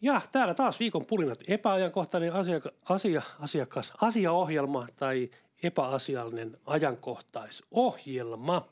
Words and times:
Ja 0.00 0.20
täällä 0.32 0.54
taas 0.54 0.80
viikon 0.80 1.04
pulinat 1.08 1.38
epäajankohtainen 1.48 2.32
asia, 2.32 2.60
asia, 2.84 3.22
asiakas, 3.40 3.92
asiaohjelma 4.00 4.86
tai 4.96 5.30
epäasiallinen 5.62 6.52
ajankohtaisohjelma. 6.66 8.68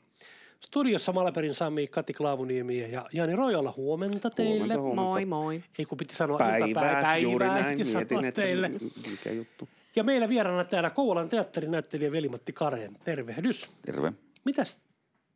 Studiossa 0.59 1.13
Malperin 1.13 1.53
Sami, 1.53 1.87
Kati 1.87 2.13
Klaavuniemi 2.13 2.91
ja 2.91 3.05
Jani 3.13 3.35
Rojola. 3.35 3.73
Huomenta 3.77 4.29
teille. 4.29 4.57
Huomenta, 4.57 4.81
huomenta. 4.81 5.01
Moi 5.01 5.25
moi. 5.25 5.63
Ei 5.79 5.85
kun 5.85 5.97
piti 5.97 6.15
sanoa 6.15 6.37
Päivää, 6.37 6.67
iltapäivää, 6.67 7.17
juuri 7.17 7.45
päivää, 7.45 7.63
näin. 7.63 7.77
piti 7.77 7.89
sanoa 7.89 8.05
Mietin, 8.09 8.25
että 8.25 8.41
teille. 8.41 8.69
mikä 9.11 9.31
juttu. 9.31 9.69
Ja 9.95 10.03
meillä 10.03 10.29
vieraana 10.29 10.63
täällä 10.63 10.89
Kouvolan 10.89 11.29
teatterinäyttelijä 11.29 12.11
Velimatti 12.11 12.53
Kareen. 12.53 12.91
Tervehdys. 13.03 13.69
Terve. 13.85 14.13
Mitäs, 14.45 14.81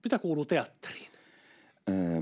mitä 0.03 0.19
kuuluu 0.19 0.45
teatteriin? 0.45 1.12
Öö, 1.89 2.21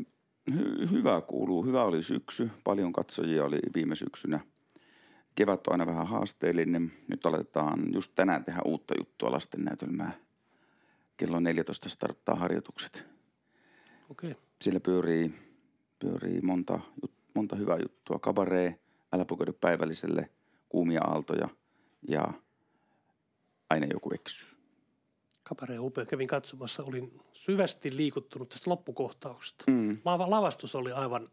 hy- 0.52 0.92
hyvä 0.92 1.22
kuuluu. 1.22 1.66
Hyvä 1.66 1.84
oli 1.84 2.04
syksy. 2.04 2.50
Paljon 2.64 2.94
katsojia 2.94 3.46
oli 3.46 3.60
viime 3.76 3.96
syksynä. 3.96 4.40
Kevät 5.36 5.68
on 5.68 5.74
aina 5.74 5.86
vähän 5.86 6.08
haasteellinen. 6.08 6.92
Nyt 7.08 7.26
aletaan 7.26 7.94
just 7.94 8.12
tänään 8.16 8.46
tehdä 8.46 8.62
uutta 8.66 8.94
juttua 8.98 9.32
lastennäytelmää. 9.32 10.12
Kello 11.18 11.40
14 11.40 11.90
starttaa 11.90 12.36
harjoitukset. 12.36 13.06
Okei. 14.10 14.32
Okay. 14.32 14.44
Siellä 14.62 14.80
pyörii, 14.80 15.34
pyörii 16.00 16.42
monta, 16.42 16.80
jut, 17.02 17.12
monta 17.34 17.56
hyvää 17.56 17.78
juttua. 17.78 18.20
Kabaree, 18.20 18.80
älä 19.14 19.26
pukeudu 19.26 19.54
päivälliselle, 19.54 20.30
kuumia 20.70 21.02
aaltoja 21.02 21.50
ja 22.08 22.34
aina 23.70 23.88
joku 23.94 24.12
eksyy. 24.14 24.61
Kapare 25.52 25.80
upea. 25.80 26.06
Kävin 26.06 26.28
katsomassa, 26.28 26.84
olin 26.84 27.20
syvästi 27.34 27.98
liikuttunut 27.98 28.50
tästä 28.50 28.70
loppukohtauksesta. 28.70 29.64
Mm. 29.68 29.98
Lava, 30.06 30.30
lavastus 30.30 30.76
oli 30.76 30.92
aivan 30.92 31.30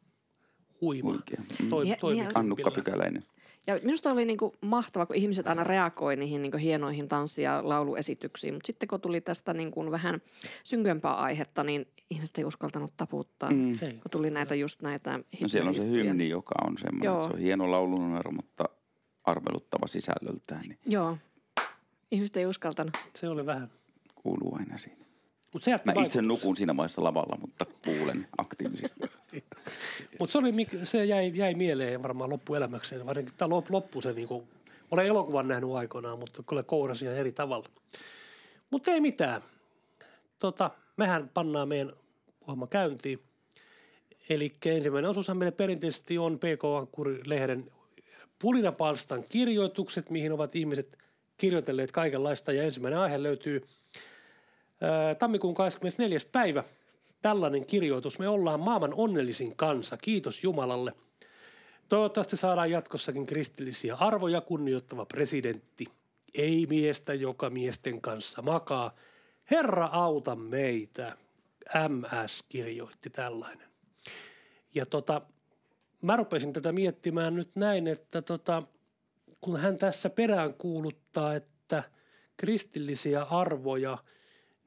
huima. 0.80 1.12
Mm. 1.12 1.68
Toi, 1.70 1.88
Ja- 1.88 1.96
toi, 1.96 2.18
ja- 2.18 2.30
Annukka 2.34 2.70
Pykäläinen. 2.70 3.22
Ja 3.66 3.78
minusta 3.82 4.10
oli 4.12 4.24
niinku 4.24 4.54
mahtava, 4.60 5.06
kun 5.06 5.16
ihmiset 5.16 5.46
aina 5.48 5.64
reagoi 5.64 6.16
niihin 6.16 6.42
niinku 6.42 6.56
hienoihin 6.58 7.08
tanssi- 7.08 7.42
ja 7.42 7.60
lauluesityksiin. 7.68 8.54
Mutta 8.54 8.66
sitten 8.66 8.88
kun 8.88 9.00
tuli 9.00 9.20
tästä 9.20 9.54
niinku 9.54 9.90
vähän 9.90 10.20
synkempää 10.64 11.14
aihetta, 11.14 11.64
niin 11.64 11.86
ihmiset 12.10 12.38
ei 12.38 12.44
uskaltanut 12.44 12.92
taputtaa. 12.96 13.50
Mm. 13.50 13.78
Kun 13.78 14.10
tuli 14.10 14.30
näitä 14.30 14.54
just 14.54 14.82
näitä 14.82 15.20
No 15.42 15.48
siellä 15.48 15.68
on 15.68 15.74
se 15.74 15.86
hymni, 15.90 16.28
joka 16.28 16.54
on 16.66 16.78
semmoinen, 16.78 17.04
Joo. 17.06 17.24
se 17.24 17.32
on 17.32 17.38
hieno 17.38 17.70
laulunumero, 17.70 18.32
mutta 18.32 18.64
arveluttava 19.24 19.86
sisällöltään, 19.86 20.62
niin 20.62 20.78
Joo. 20.86 21.16
Ihmiset 22.10 22.36
ei 22.36 22.46
uskaltanut. 22.46 22.96
Se 23.16 23.28
oli 23.28 23.46
vähän. 23.46 23.68
Kuuluu 24.22 24.56
aina 24.56 24.76
siinä. 24.76 25.04
Mutta 25.52 25.64
se, 25.64 25.78
Mä 25.84 25.92
itse 26.04 26.22
nukun 26.22 26.56
siinä 26.56 26.76
vaiheessa 26.76 27.04
lavalla, 27.04 27.38
mutta 27.40 27.66
kuulen 27.84 28.26
aktiivisesti. 28.38 29.00
Mutta 30.18 30.32
se, 30.32 30.38
oli, 30.38 30.50
mik- 30.50 30.84
se 30.84 31.04
jäi, 31.04 31.32
jäi 31.34 31.54
mieleen 31.54 32.02
varmaan 32.02 32.30
loppuelämäkseen. 32.30 33.06
Varsinkin 33.06 33.34
tämä 33.36 33.60
lop- 33.60 33.70
loppu 33.70 34.00
se 34.00 34.12
niinku, 34.12 34.48
olen 34.90 35.06
elokuvan 35.06 35.48
nähnyt 35.48 35.70
aikoinaan, 35.70 36.18
mutta 36.18 36.42
kyllä 36.42 36.62
kourasi 36.62 37.04
ihan 37.04 37.16
eri 37.16 37.32
tavalla. 37.32 37.68
Mutta 38.70 38.90
ei 38.90 39.00
mitään. 39.00 39.42
Tota, 40.38 40.70
mehän 40.96 41.30
pannaan 41.34 41.68
meidän 41.68 41.92
ohjelma 42.40 42.66
käyntiin. 42.66 43.18
Eli 44.28 44.52
ensimmäinen 44.66 45.10
osuushan 45.10 45.36
meille 45.36 45.52
perinteisesti 45.52 46.18
on 46.18 46.38
PK 46.38 46.64
Ankkuri-lehden 46.78 47.70
Pulinapalstan 48.38 49.24
kirjoitukset, 49.28 50.10
mihin 50.10 50.32
ovat 50.32 50.56
ihmiset 50.56 50.98
kirjoitelleet 51.36 51.92
kaikenlaista. 51.92 52.52
Ja 52.52 52.62
ensimmäinen 52.62 52.98
aihe 52.98 53.22
löytyy 53.22 53.66
tammikuun 55.18 55.54
24. 55.54 56.18
päivä. 56.32 56.64
Tällainen 57.22 57.66
kirjoitus. 57.66 58.18
Me 58.18 58.28
ollaan 58.28 58.60
maailman 58.60 58.94
onnellisin 58.96 59.56
kansa. 59.56 59.96
Kiitos 59.96 60.44
Jumalalle. 60.44 60.92
Toivottavasti 61.88 62.36
saadaan 62.36 62.70
jatkossakin 62.70 63.26
kristillisiä 63.26 63.94
arvoja 63.94 64.40
kunnioittava 64.40 65.06
presidentti. 65.06 65.86
Ei 66.34 66.66
miestä, 66.68 67.14
joka 67.14 67.50
miesten 67.50 68.00
kanssa 68.00 68.42
makaa. 68.42 68.94
Herra 69.50 69.88
auta 69.92 70.36
meitä. 70.36 71.16
MS 71.88 72.44
kirjoitti 72.48 73.10
tällainen. 73.10 73.68
Ja 74.74 74.86
tota, 74.86 75.22
mä 76.02 76.16
rupesin 76.16 76.52
tätä 76.52 76.72
miettimään 76.72 77.34
nyt 77.34 77.56
näin, 77.56 77.88
että 77.88 78.22
tota, 78.22 78.62
kun 79.40 79.60
hän 79.60 79.78
tässä 79.78 80.10
perään 80.10 80.54
kuuluttaa, 80.54 81.34
että 81.34 81.82
kristillisiä 82.36 83.22
arvoja, 83.22 83.98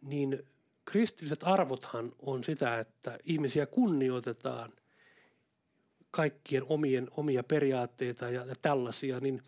niin 0.02 0.44
kristilliset 0.86 1.44
arvothan 1.44 2.12
on 2.20 2.44
sitä, 2.44 2.80
että 2.80 3.18
ihmisiä 3.24 3.66
kunnioitetaan 3.66 4.74
kaikkien 6.12 6.64
omien, 6.64 7.08
omia 7.18 7.44
periaatteita 7.44 8.30
ja, 8.30 8.46
ja 8.46 8.56
tällaisia, 8.62 9.20
niin 9.20 9.42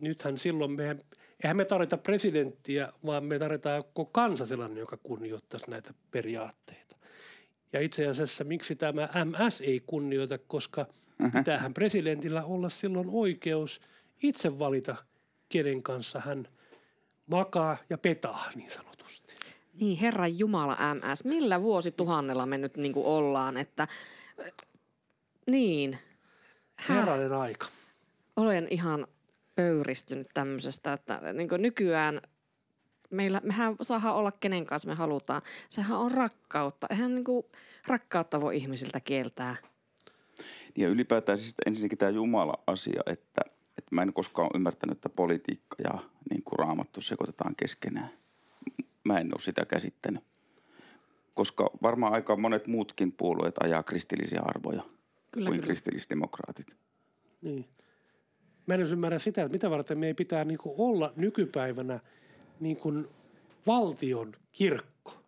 nythän 0.00 0.38
silloin 0.38 0.70
me, 0.70 0.96
eihän 1.44 1.56
me 1.56 1.64
tarvita 1.64 1.96
presidenttiä, 1.96 2.92
vaan 3.06 3.24
me 3.24 3.38
tarvitaan 3.38 3.84
koko 3.84 4.04
kansa 4.04 4.46
sellainen, 4.46 4.78
joka 4.78 4.96
kunnioittaisi 4.96 5.70
näitä 5.70 5.94
periaatteita. 6.10 6.96
Ja 7.72 7.80
itse 7.80 8.06
asiassa 8.06 8.44
miksi 8.44 8.76
tämä 8.76 9.08
MS 9.24 9.60
ei 9.60 9.82
kunnioita, 9.86 10.38
koska 10.38 10.86
pitäähän 11.38 11.74
presidentillä 11.74 12.44
olla 12.44 12.68
silloin 12.68 13.08
oikeus 13.12 13.80
itse 14.22 14.58
valita, 14.58 14.96
kenen 15.48 15.82
kanssa 15.82 16.20
hän 16.20 16.48
makaa 17.26 17.76
ja 17.90 17.98
petaa 17.98 18.50
niin 18.54 18.70
sanotusti. 18.70 19.34
Niin, 19.80 19.98
Herran 19.98 20.38
Jumala 20.38 20.76
MS. 20.94 21.24
Millä 21.24 21.62
vuosituhannella 21.62 22.46
me 22.46 22.58
nyt 22.58 22.76
niinku 22.76 23.14
ollaan, 23.14 23.56
että... 23.56 23.86
Niin. 25.50 25.98
Häh? 26.76 26.96
Herranen 26.96 27.32
aika. 27.32 27.66
olen 28.36 28.68
ihan 28.70 29.06
pöyristynyt 29.54 30.28
tämmöisestä, 30.34 30.92
että 30.92 31.20
niin 31.32 31.48
nykyään 31.58 32.20
meillä, 33.10 33.40
mehän 33.44 33.76
saadaan 33.82 34.14
olla 34.14 34.32
kenen 34.32 34.66
kanssa 34.66 34.88
me 34.88 34.94
halutaan. 34.94 35.42
Sehän 35.68 35.98
on 35.98 36.10
rakkautta. 36.10 36.86
Eihän 36.90 37.14
niin 37.14 37.24
rakkautta 37.86 38.40
voi 38.40 38.56
ihmisiltä 38.56 39.00
kieltää. 39.00 39.56
Ja 40.76 40.88
ylipäätään 40.88 41.38
siis 41.38 41.54
ensinnäkin 41.66 41.98
tämä 41.98 42.10
Jumala-asia, 42.10 43.02
että, 43.06 43.40
että 43.78 43.94
mä 43.94 44.02
en 44.02 44.12
koskaan 44.12 44.50
ymmärtänyt, 44.54 44.96
että 44.96 45.08
politiikka 45.08 45.76
ja 45.84 45.98
niin 46.30 46.42
kuin 46.42 46.58
raamattu 46.58 47.00
sekoitetaan 47.00 47.56
keskenään. 47.56 48.10
Mä 49.08 49.18
en 49.18 49.34
ole 49.34 49.40
sitä 49.40 49.64
käsittänyt. 49.64 50.24
Koska 51.34 51.70
varmaan 51.82 52.12
aika 52.12 52.36
monet 52.36 52.66
muutkin 52.66 53.12
puolueet 53.12 53.54
ajaa 53.62 53.82
kristillisiä 53.82 54.40
arvoja 54.44 54.82
Kyllä, 54.82 55.46
kuin 55.46 55.56
kyllä. 55.56 55.66
kristillisdemokraatit. 55.66 56.76
Niin. 57.42 57.68
Mä 58.66 58.74
en 58.74 58.80
ymmärrä 58.80 59.18
sitä, 59.18 59.42
että 59.42 59.52
mitä 59.52 59.70
varten 59.70 59.98
me 59.98 60.06
ei 60.06 60.14
pitää 60.14 60.44
niin 60.44 60.58
olla 60.64 61.12
nykypäivänä 61.16 62.00
niin 62.60 62.80
kuin 62.80 63.08
valtion 63.66 64.32
kirkko. 64.52 65.22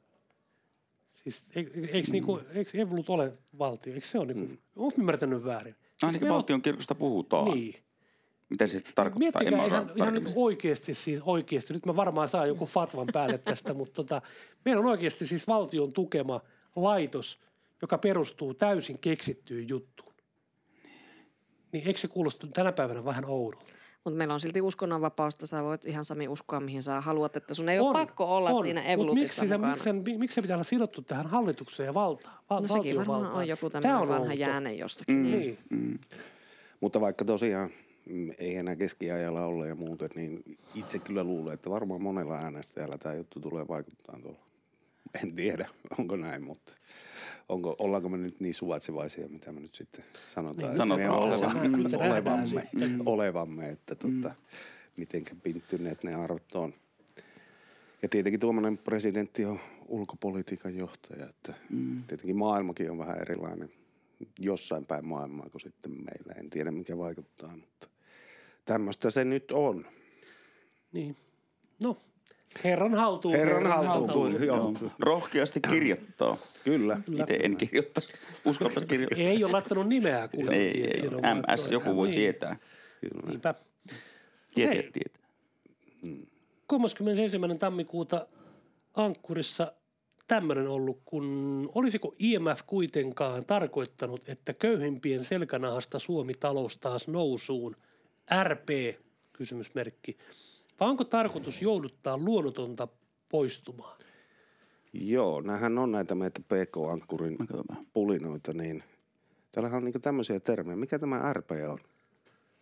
Siis 1.13 1.47
e- 1.55 1.61
e- 1.61 1.89
eikö, 1.93 2.13
niin 2.13 2.25
kuin, 2.25 2.45
eikö 2.55 2.71
Evolut 2.75 3.09
ole 3.09 3.33
valtio? 3.59 3.95
Eikö 3.95 4.07
se 4.07 4.19
ole 4.19 4.35
niin 4.35 4.49
kuin, 4.49 4.93
mm. 4.95 5.01
ymmärtänyt 5.01 5.45
väärin? 5.45 5.75
Ainakin 6.03 6.29
valtion 6.29 6.63
kirkosta 6.63 6.95
puhutaan. 6.95 7.45
Niin. 7.45 7.75
Mitä 8.51 8.67
se 8.67 8.73
sitten 8.73 8.95
tarkoittaa? 8.95 9.41
En 9.41 9.45
Miettikää 9.45 9.67
ihan, 9.67 9.93
ihan 9.97 10.13
tarkemmin. 10.15 10.33
oikeasti 10.37 10.95
siis 10.95 11.21
oikeasti. 11.25 11.75
Nyt 11.75 11.87
mä 11.87 11.97
varmaan 11.97 12.29
saan 12.29 12.49
joku 12.49 12.67
fatvan 12.67 13.07
päälle 13.13 13.39
tästä, 13.39 13.75
mutta 13.75 13.93
tota, 13.93 14.23
meillä 14.65 14.81
on 14.81 14.87
oikeasti 14.87 15.27
siis 15.27 15.47
valtion 15.49 15.93
tukema 15.93 16.41
laitos, 16.77 17.39
joka 17.83 17.99
perustuu 17.99 18.55
täysin 18.55 18.99
keksittyyn 18.99 19.69
juttuun. 19.69 20.15
Niin 21.73 21.87
eikö 21.87 22.01
se 22.01 22.09
kuulosta 22.09 22.47
tänä 22.55 22.73
päivänä 22.73 23.05
vähän 23.05 23.25
oudolta? 23.27 23.67
Mutta 24.05 24.19
meillä 24.19 24.35
on 24.35 24.41
silti 24.41 24.61
uskonnonvapaus, 24.61 25.35
että 25.35 25.47
sä 25.47 25.63
voit 25.63 25.85
ihan 25.85 26.05
Sami 26.05 26.29
uskoa, 26.29 26.61
mihin 26.61 26.83
sä 26.83 27.01
haluat. 27.01 27.37
Että 27.37 27.55
sun 27.55 27.69
ei 27.69 27.79
ole 27.79 27.93
pakko 27.93 28.37
olla 28.37 28.51
on. 28.51 28.63
siinä 28.63 28.83
evolutissa 28.83 29.43
miksi, 29.43 29.55
mukana. 29.57 29.69
miksi, 29.69 29.85
sen, 29.85 30.03
mi- 30.07 30.19
miksi 30.19 30.35
se 30.35 30.43
pitää 30.43 30.57
olla 30.57 30.65
sidottu 30.65 31.03
tähän 31.03 31.27
hallitukseen 31.27 31.87
ja 31.87 31.95
valtaan? 31.95 32.37
Val, 32.51 32.61
no 32.63 32.69
sekin 32.69 32.97
varmaan 32.97 33.33
on 33.33 33.49
joku 33.49 33.71
tämmöinen 33.71 33.97
on 33.97 34.09
vanha 34.09 34.23
outo. 34.23 34.33
jääne 34.33 34.75
jostakin. 34.75 35.17
Mm. 35.17 35.23
Niin. 35.23 35.59
Mutta 36.81 37.01
vaikka 37.01 37.25
tosiaan 37.25 37.71
mm, 37.71 37.75
ei 38.39 38.57
enää 38.57 38.77
keskiajalla 38.77 39.47
olla 39.47 39.67
ja 39.67 39.75
muuta, 39.75 40.09
niin 40.15 40.43
itse 40.75 40.99
kyllä 40.99 41.25
luulen, 41.25 41.55
että 41.55 41.71
varmaan 41.71 42.03
monella 42.03 42.35
äänestäjällä 42.35 42.99
tämä 42.99 43.15
juttu 43.15 43.41
tulee 43.41 43.69
vaikuttaa 43.69 44.19
tuolla. 44.23 44.41
En 45.23 45.35
tiedä, 45.35 45.69
onko 45.99 46.17
näin, 46.17 46.43
mutta 46.43 46.73
onko, 47.49 47.77
ollaanko 47.79 48.09
me 48.09 48.19
nyt 48.19 48.41
niin 48.41 48.55
suvaitsevaisia, 48.55 49.29
mitä 49.29 49.53
me 49.53 49.61
nyt 49.61 49.75
sitten 49.75 50.05
sanotaan, 50.27 50.57
Niin, 50.57 50.71
että 50.71 50.97
me 50.97 51.05
sanotaan. 51.05 51.29
olevamme, 51.29 51.91
se 51.91 51.97
olevamme, 51.97 52.69
olevamme, 53.07 53.69
että 53.69 53.95
tota, 53.95 54.35
mitenkä 54.97 55.35
pinttyneet 55.43 56.05
ne 56.05 56.15
arvot 56.15 56.55
on. 56.55 56.75
Ja 58.03 58.09
tietenkin 58.09 58.41
tuommoinen 58.41 58.79
presidentti 58.79 59.45
on 59.45 59.61
ulkopolitiikan 59.89 60.77
johtaja, 60.77 61.27
että 61.27 61.55
mm. 61.71 62.03
tietenkin 62.03 62.37
maailmakin 62.37 62.91
on 62.91 62.99
vähän 62.99 63.21
erilainen 63.21 63.71
jossain 64.39 64.87
päin 64.87 65.07
maailmaa 65.07 65.51
kuin 65.51 65.61
sitten 65.61 65.93
meillä. 65.93 66.33
En 66.37 66.51
tiedä 66.51 66.71
mikä 66.71 66.99
vaikuttaa, 66.99 67.57
mutta 67.57 67.89
tämmöistä 68.71 69.11
se 69.11 69.25
nyt 69.25 69.53
on. 69.53 69.87
Niin. 70.93 71.15
No, 71.83 71.97
Herran 72.65 72.95
haltuun. 72.95 73.35
Herran 73.35 73.67
haltuun, 73.67 74.13
kuin, 74.13 74.47
joo. 74.47 74.57
Joo. 74.81 74.93
Rohkeasti 74.99 75.61
kirjoittaa. 75.61 76.37
Kyllä. 76.65 77.01
Itse 77.21 77.39
en 77.43 77.57
kirjoittaisi. 77.57 78.13
Uskaltaisi 78.45 78.87
kirjoittaa. 78.87 79.19
Ei 79.19 79.45
ole 79.45 79.53
laittanut 79.53 79.89
nimeä 79.89 80.29
kuule. 80.29 80.51
Ei, 80.51 80.85
ei, 80.85 81.01
ei. 81.03 81.55
MS 81.57 81.71
joku 81.71 81.97
voi 81.97 82.09
Niin, 82.09 82.17
tietää. 82.17 82.57
Niinpä. 83.27 83.55
Tietää, 84.55 84.75
Hei. 84.75 84.91
tietää. 84.93 85.23
31. 86.67 87.39
tammikuuta 87.59 88.27
Ankkurissa 88.95 89.73
tämmöinen 90.29 90.69
ollut, 90.69 91.01
kun 91.05 91.69
olisiko 91.75 92.15
IMF 92.19 92.61
kuitenkaan 92.67 93.47
tarkoittanut, 93.47 94.29
että 94.29 94.53
köyhimpien 94.53 95.25
selkänahasta 95.25 95.99
Suomi 95.99 96.35
talous 96.35 96.77
taas 96.77 97.09
nousuun? 97.09 97.77
RP, 98.43 98.69
kysymysmerkki. 99.33 100.19
Vai 100.81 100.89
onko 100.89 101.05
tarkoitus 101.05 101.63
jouduttaa 101.63 102.19
luonnotonta 102.19 102.89
poistumaan? 103.29 103.99
Joo, 104.93 105.41
näähän 105.41 105.79
on 105.79 105.93
näitä 105.93 106.15
meitä 106.15 106.41
PK-ankkurin 106.41 107.37
pulinoita, 107.93 108.53
niin 108.53 108.83
täällähän 109.53 109.77
on 109.77 109.85
niinku 109.85 109.99
tämmöisiä 109.99 110.41
termejä. 110.41 110.77
Mikä 110.77 110.99
tämä 110.99 111.33
RP 111.33 111.51
on? 111.71 111.79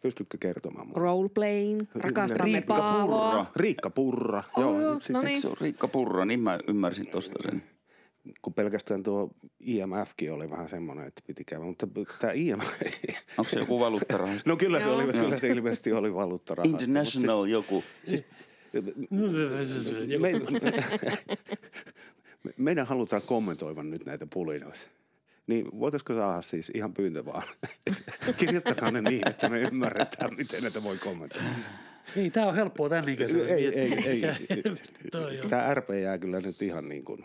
Pystytkö 0.03 0.39
kertomaan 0.41 0.87
mulle? 0.87 1.01
Roleplaying, 1.01 1.83
rakastamme 1.95 2.45
Riikka 2.45 2.75
Paavoa. 2.75 3.31
Purra. 3.31 3.47
Riikka 3.57 3.91
Purra. 3.91 4.43
Oh, 4.57 4.63
joo, 4.63 4.81
joo, 4.81 4.95
siis 4.95 5.11
no 5.11 5.23
niin. 5.23 5.43
Se 5.43 5.49
on 5.49 5.57
Riikka 5.61 5.89
Purra, 5.89 6.25
niin 6.25 6.41
mä 6.41 6.59
ymmärsin 6.69 7.07
tosta 7.07 7.43
sen. 7.43 7.63
kun 8.43 8.55
pelkästään 8.55 9.03
tuo 9.03 9.31
IMFkin 9.61 10.33
oli 10.33 10.51
vähän 10.51 10.69
semmoinen, 10.69 11.07
että 11.07 11.23
piti 11.27 11.45
käydä. 11.45 11.65
Mutta 11.65 11.87
tämä 12.21 12.33
IMF... 12.33 12.69
Onko 13.39 13.51
se 13.51 13.59
joku 13.59 13.81
valuuttarahasto? 13.81 14.51
no 14.51 14.57
kyllä 14.57 14.81
se, 14.81 14.89
Joo. 14.89 14.99
oli, 14.99 15.13
kyllä 15.13 15.39
se 15.39 15.49
ilmeisesti 15.49 15.93
oli 15.93 16.15
valuuttarahasto. 16.15 16.77
International 16.79 17.45
joku. 17.45 17.85
Siis, 18.05 18.25
me, 18.73 18.81
me, 20.19 20.61
me, 22.43 22.53
meidän 22.57 22.87
halutaan 22.87 23.23
kommentoivan 23.27 23.91
nyt 23.91 24.07
näitä 24.07 24.27
pulinoita. 24.27 24.79
Niin 25.47 25.81
voitaisiko 25.81 26.15
saada 26.15 26.43
siis 26.43 26.71
ihan 26.75 26.95
pyyntö 26.95 27.25
vaan? 27.25 27.43
Kirjoittakaa 28.39 28.91
ne 28.91 29.01
niin, 29.01 29.29
että 29.29 29.49
me 29.49 29.61
ymmärretään, 29.61 30.37
miten 30.37 30.63
näitä 30.63 30.83
voi 30.83 30.97
kommentoida. 30.97 31.49
Niin, 32.17 32.33
tämä 32.33 32.47
on 32.47 32.55
helppoa 32.55 32.89
tämän 32.89 33.09
ikäisellä. 33.09 33.49
Ei, 33.49 33.67
ei, 33.67 33.93
ei. 34.07 34.23
On. 35.43 35.51
Tämä 35.51 35.75
RP 35.75 35.91
jää 35.91 36.19
kyllä 36.19 36.41
nyt 36.41 36.63
ihan 36.63 36.89
niin 36.89 37.05
kuin... 37.05 37.25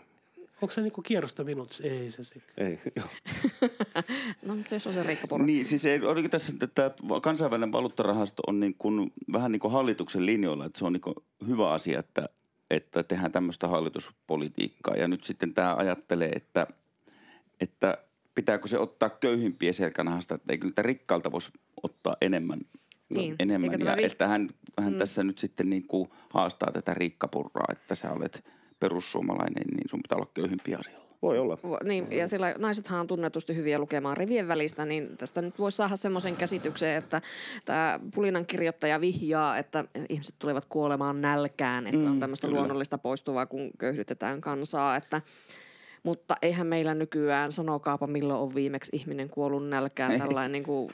Onko 0.62 0.74
se 0.74 0.80
niinku 0.80 1.02
kierrosta 1.02 1.44
minuutissa? 1.44 1.84
Ei 1.84 2.10
se 2.10 2.24
se. 2.24 2.34
Ei, 2.58 2.78
joo. 2.96 3.06
No, 4.42 4.56
mutta 4.56 4.74
jos 4.74 4.86
on 4.86 4.92
se 4.92 5.02
Riikka 5.02 5.26
Purra. 5.26 5.46
Niin, 5.46 5.66
siis 5.66 5.86
ei, 5.86 6.00
oliko 6.00 6.28
tässä, 6.28 6.52
että 6.52 6.66
tämä 6.66 7.20
kansainvälinen 7.22 7.72
valuuttarahasto 7.72 8.42
on 8.46 8.60
niin 8.60 8.74
kuin, 8.78 9.12
vähän 9.32 9.52
niin 9.52 9.60
kuin 9.60 9.72
hallituksen 9.72 10.26
linjoilla, 10.26 10.66
että 10.66 10.78
se 10.78 10.84
on 10.84 10.92
niin 10.92 11.00
kuin 11.00 11.14
hyvä 11.48 11.72
asia, 11.72 11.98
että, 11.98 12.28
että 12.70 13.02
tehdään 13.02 13.32
tämmöistä 13.32 13.68
hallituspolitiikkaa. 13.68 14.96
Ja 14.96 15.08
nyt 15.08 15.24
sitten 15.24 15.54
tämä 15.54 15.76
ajattelee, 15.76 16.28
että, 16.28 16.66
että 17.60 17.98
pitääkö 18.34 18.68
se 18.68 18.78
ottaa 18.78 19.10
köyhimpien 19.10 19.74
selkänahasta, 19.74 20.34
että 20.34 20.52
eikö 20.52 20.66
niitä 20.66 20.82
rikkaalta 20.82 21.32
voisi 21.32 21.50
ottaa 21.82 22.16
enemmän. 22.20 22.60
Niin, 23.14 23.36
enemmän. 23.38 23.80
Ja 23.80 23.96
vi- 23.96 24.04
että 24.04 24.28
hän, 24.28 24.48
hän 24.80 24.92
mm. 24.92 24.98
tässä 24.98 25.24
nyt 25.24 25.38
sitten 25.38 25.70
niin 25.70 25.86
kuin 25.86 26.08
haastaa 26.30 26.72
tätä 26.72 26.94
rikkapurraa, 26.94 27.72
että 27.72 27.94
sä 27.94 28.12
olet 28.12 28.44
perussuomalainen, 28.84 29.64
niin 29.76 29.88
sun 29.90 30.00
pitää 30.02 30.16
olla 30.16 30.30
köyhimpiä 30.34 30.78
asialla. 30.78 31.04
Voi 31.22 31.38
olla. 31.38 31.54
Vo- 31.54 31.84
Niin, 31.84 32.12
ja 32.12 32.28
sillä 32.28 32.54
naisethan 32.58 33.00
on 33.00 33.06
tunnetusti 33.06 33.56
hyviä 33.56 33.78
lukemaan 33.78 34.16
rivien 34.16 34.48
välistä, 34.48 34.84
niin 34.84 35.16
tästä 35.16 35.42
nyt 35.42 35.58
voisi 35.58 35.76
saada 35.76 35.96
semmoisen 35.96 36.36
käsityksen, 36.36 36.90
että 36.90 37.20
tämä 37.64 38.00
Pulinan 38.14 38.46
kirjoittaja 38.46 39.00
vihjaa, 39.00 39.58
että 39.58 39.84
ihmiset 40.08 40.34
tulevat 40.38 40.64
kuolemaan 40.64 41.20
nälkään, 41.20 41.86
että 41.86 41.98
mm, 41.98 42.10
on 42.10 42.20
tämmöistä 42.20 42.46
kyllä. 42.46 42.58
luonnollista 42.58 42.98
poistuvaa, 42.98 43.46
kun 43.46 43.70
köyhdytetään 43.78 44.40
kansaa, 44.40 44.96
että 44.96 45.20
mutta 46.02 46.34
eihän 46.42 46.66
meillä 46.66 46.94
nykyään, 46.94 47.52
sanokaapa 47.52 48.06
milloin 48.06 48.40
on 48.40 48.54
viimeksi 48.54 48.96
ihminen 48.96 49.30
kuollut 49.30 49.68
nälkään, 49.68 50.18
tällainen 50.18 50.52
niin 50.52 50.64
kuin 50.64 50.90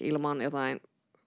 ilman 0.00 0.42
jotain 0.42 0.80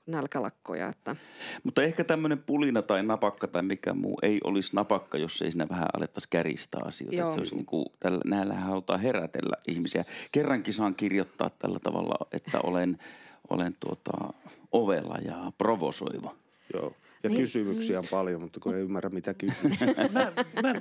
nälkälakkoja, 0.08 0.88
että 0.88 1.16
Mutta 1.64 1.84
ehkä 1.84 2.04
tämmöinen 2.04 2.44
pulina 2.44 2.82
tai 2.82 3.04
napakka 3.04 3.48
tai 3.48 3.64
mikä 3.64 3.94
muu 3.94 4.20
ei 4.22 4.40
olisi 4.44 4.76
napakka, 4.76 5.18
jos 5.18 5.42
ei 5.42 5.52
siinä 5.52 5.70
vähän 5.70 5.88
alettaisi 5.98 6.28
käristää 6.30 6.82
asioita. 6.86 7.16
Joo. 7.16 7.28
Että 7.28 7.36
se 7.36 7.42
olisi 7.42 7.56
niin 7.56 7.66
kuin, 7.66 7.86
tällä, 8.00 8.20
näillähän 8.26 8.64
halutaan 8.64 9.00
herätellä 9.00 9.58
ihmisiä. 9.68 10.06
Kerrankin 10.32 10.74
saan 10.74 10.96
kirjoittaa 10.96 11.50
tällä 11.50 11.80
tavalla, 11.80 12.28
että 12.32 12.60
olen, 12.64 12.98
olen 13.50 13.76
tuota, 13.80 14.34
ovella 14.72 15.18
ja 15.26 15.52
provosoiva. 15.58 16.36
Joo. 16.74 16.94
Ja 17.24 17.30
Niin. 17.30 17.42
kysymyksiä 17.42 18.00
on 18.00 18.06
paljon, 18.12 18.42
mutta 18.42 18.60
kun 18.60 18.76
ei 18.76 18.82
ymmärrä 18.82 19.10
mitä 19.10 19.34
kysyä. 19.34 19.70
mä, 20.14 20.32
mä, 20.62 20.74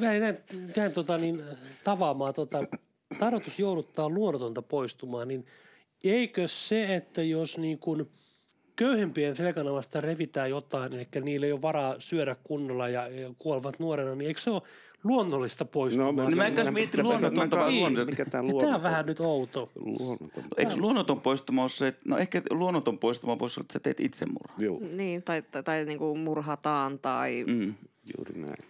mä 0.00 0.14
jäin, 0.14 0.38
jäin 0.76 0.92
tota 0.92 1.18
niin, 1.18 1.42
tavaamaan 1.84 2.34
tota, 2.34 2.58
tarkoitus 3.18 3.58
jouduttaa 3.58 4.08
luonnotonta 4.08 4.62
poistumaan, 4.62 5.28
niin 5.28 5.46
eikö 6.04 6.48
se, 6.48 6.94
että 6.94 7.22
jos 7.22 7.58
niin 7.58 7.78
kuin 7.78 8.10
köyhempien 8.78 9.36
selkänavasta 9.36 10.00
revitään 10.00 10.50
jotain, 10.50 10.92
eli 10.92 11.08
niille 11.22 11.46
ei 11.46 11.52
ole 11.52 11.62
varaa 11.62 11.94
syödä 11.98 12.36
kunnolla 12.44 12.88
ja, 12.88 13.08
ja 13.08 13.30
kuolevat 13.38 13.78
nuorena, 13.78 14.14
niin 14.14 14.28
eikö 14.28 14.40
se 14.40 14.50
ole 14.50 14.62
luonnollista 15.04 15.64
poistumaa? 15.64 16.12
No 16.12 16.36
mä 16.36 16.46
en 16.46 16.54
kanssa 16.54 16.72
mieti 16.72 17.02
luonnotonta 17.02 17.56
vai 17.56 17.72
luonnotonta. 17.72 18.10
Mikä 18.10 18.24
tämä 18.24 18.42
Niin, 18.42 18.58
Tämä 18.58 18.74
on 18.74 18.82
vähän 18.82 19.06
nyt 19.06 19.20
outo. 19.20 19.70
luonnotonta? 19.74 20.48
Eikö 20.56 20.72
luonnoton 20.76 21.20
poistuma 21.20 21.62
ole 21.62 21.68
se, 21.68 21.86
että, 21.86 22.00
no 22.04 22.18
ehkä 22.18 22.42
luonnoton 22.50 22.98
poistuma 22.98 23.38
voisi 23.38 23.60
olla, 23.60 23.64
että 23.64 23.72
sä 23.72 23.80
teet 23.80 24.00
itsemurhaa. 24.00 24.56
Joo, 24.58 24.80
niin, 24.92 25.22
tai, 25.22 25.42
tai, 25.42 25.62
tai 25.62 25.84
niin 25.84 25.98
kuin 25.98 26.18
murhataan 26.18 26.98
tai 26.98 27.44
Mm. 27.46 27.74
juuri 28.16 28.40
näin. 28.40 28.64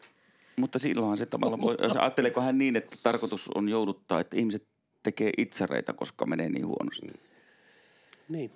Mutta 0.57 0.79
silloinhan 0.79 1.19
se 1.19 1.27
tavallaan 1.27 1.61
voi, 1.63 1.77
jos 1.83 1.97
ajatteleeko 1.97 2.41
hän 2.41 2.59
niin, 2.59 2.77
että 2.77 2.97
tarkoitus 3.03 3.51
on 3.55 3.69
jouduttaa, 3.69 4.21
että 4.21 4.37
ihmiset 4.37 4.65
tekee 5.03 5.31
itsareita, 5.39 5.93
koska 5.93 6.27
menee 6.27 6.49
niin 6.49 6.67
huonosti. 6.67 7.07
Niin. 8.29 8.51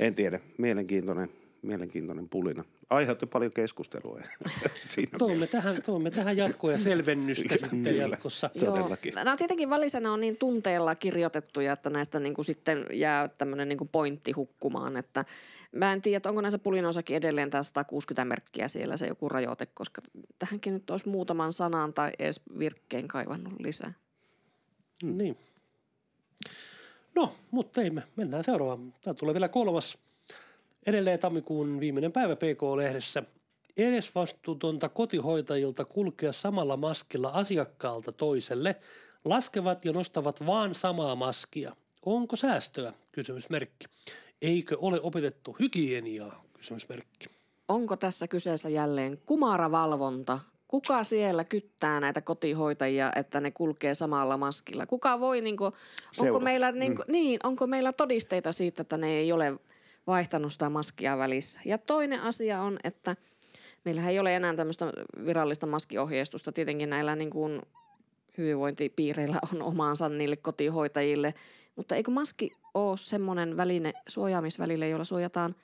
En 0.00 0.14
tiedä. 0.14 0.40
Mielenkiintoinen, 0.58 1.28
mielenkiintoinen 1.62 2.28
pulina. 2.28 2.64
Aiheutti 2.90 3.26
paljon 3.26 3.52
keskustelua. 3.52 4.20
Siinä 4.88 5.18
Toimme 5.18 5.34
mielessä. 5.34 5.58
tähän, 5.58 5.82
toimme 5.82 6.10
tähän 6.10 6.36
jatkoa 6.36 6.72
ja 6.72 6.78
selvennystä 6.78 7.48
sitten 7.58 7.82
Kyllä. 7.82 8.02
jatkossa. 8.02 8.50
Todellakin. 8.60 9.12
Joo. 9.12 9.24
Nämä 9.24 9.36
tietenkin 9.36 9.70
välisenä 9.70 10.12
on 10.12 10.20
niin 10.20 10.36
tunteella 10.36 10.94
kirjoitettuja, 10.94 11.72
että 11.72 11.90
näistä 11.90 12.20
niin 12.20 12.34
kuin 12.34 12.44
sitten 12.44 12.86
jää 12.92 13.28
tämmöinen 13.28 13.68
niin 13.68 13.78
kuin 13.78 13.88
pointti 13.88 14.32
hukkumaan. 14.32 14.96
Että 14.96 15.24
mä 15.72 15.92
en 15.92 16.02
tiedä, 16.02 16.16
että 16.16 16.28
onko 16.28 16.40
näissä 16.40 16.58
pulinoissakin 16.58 17.16
edelleen 17.16 17.50
tämä 17.50 17.62
160 17.62 18.24
merkkiä 18.24 18.68
siellä 18.68 18.96
se 18.96 19.06
joku 19.06 19.28
rajoite, 19.28 19.66
koska 19.66 20.02
tähänkin 20.38 20.74
nyt 20.74 20.90
olisi 20.90 21.08
muutaman 21.08 21.52
sanan 21.52 21.92
tai 21.92 22.10
edes 22.18 22.40
virkkeen 22.58 23.08
kaivannut 23.08 23.54
lisää. 23.58 23.92
Mm. 25.04 25.18
Niin. 25.18 25.36
No, 27.14 27.32
mutta 27.50 27.82
ei 27.82 27.90
me. 27.90 28.02
Mennään 28.16 28.44
seuraavaan. 28.44 28.94
Tämä 29.04 29.14
tulee 29.14 29.34
vielä 29.34 29.48
kolmas. 29.48 29.98
Edelleen 30.86 31.18
tammikuun 31.18 31.80
viimeinen 31.80 32.12
päivä 32.12 32.36
PK-lehdessä. 32.36 33.22
Edesvastuutonta 33.76 34.88
kotihoitajilta 34.88 35.84
kulkea 35.84 36.32
samalla 36.32 36.76
maskilla 36.76 37.28
asiakkaalta 37.28 38.12
toiselle. 38.12 38.76
Laskevat 39.24 39.84
ja 39.84 39.92
nostavat 39.92 40.46
vaan 40.46 40.74
samaa 40.74 41.16
maskia. 41.16 41.76
Onko 42.06 42.36
säästöä? 42.36 42.92
Kysymysmerkki. 43.12 43.86
Eikö 44.42 44.78
ole 44.80 45.00
opetettu 45.00 45.56
hygieniaa? 45.60 46.44
Kysymysmerkki. 46.52 47.26
Onko 47.68 47.96
tässä 47.96 48.28
kyseessä 48.28 48.68
jälleen 48.68 49.16
kumaravalvonta? 49.26 50.38
Kuka 50.72 51.04
siellä 51.04 51.44
kyttää 51.44 52.00
näitä 52.00 52.20
kotihoitajia, 52.20 53.12
että 53.16 53.40
ne 53.40 53.50
kulkee 53.50 53.94
samalla 53.94 54.36
maskilla? 54.36 54.86
Kuka 54.86 55.20
voi, 55.20 55.40
niin 55.40 55.56
kuin, 55.56 55.72
onko, 56.18 56.40
meillä, 56.40 56.72
niin, 56.72 56.96
kuin, 56.96 57.04
niin, 57.08 57.40
onko 57.42 57.66
meillä 57.66 57.92
todisteita 57.92 58.52
siitä, 58.52 58.82
että 58.82 58.96
ne 58.96 59.08
ei 59.08 59.32
ole 59.32 59.58
vaihtanut 60.06 60.52
sitä 60.52 60.70
maskia 60.70 61.18
välissä? 61.18 61.60
Ja 61.64 61.78
toinen 61.78 62.20
asia 62.20 62.62
on, 62.62 62.78
että 62.84 63.16
meillähän 63.84 64.12
ei 64.12 64.18
ole 64.18 64.36
enää 64.36 64.54
tämmöistä 64.54 64.92
virallista 65.26 65.66
maskiohjeistusta. 65.66 66.52
Tietenkin 66.52 66.90
näillä 66.90 67.16
niin 67.16 67.30
kuin 67.30 67.62
hyvinvointipiireillä 68.38 69.38
on 69.54 69.62
omaansa 69.62 70.08
niille 70.08 70.36
kotihoitajille. 70.36 71.34
Mutta 71.76 71.96
eikö 71.96 72.10
maski 72.10 72.50
ole 72.74 72.96
semmoinen 72.96 73.56
väline, 73.56 73.92
suojaamisväline, 74.08 74.88
jolla 74.88 75.04
suojataan 75.04 75.54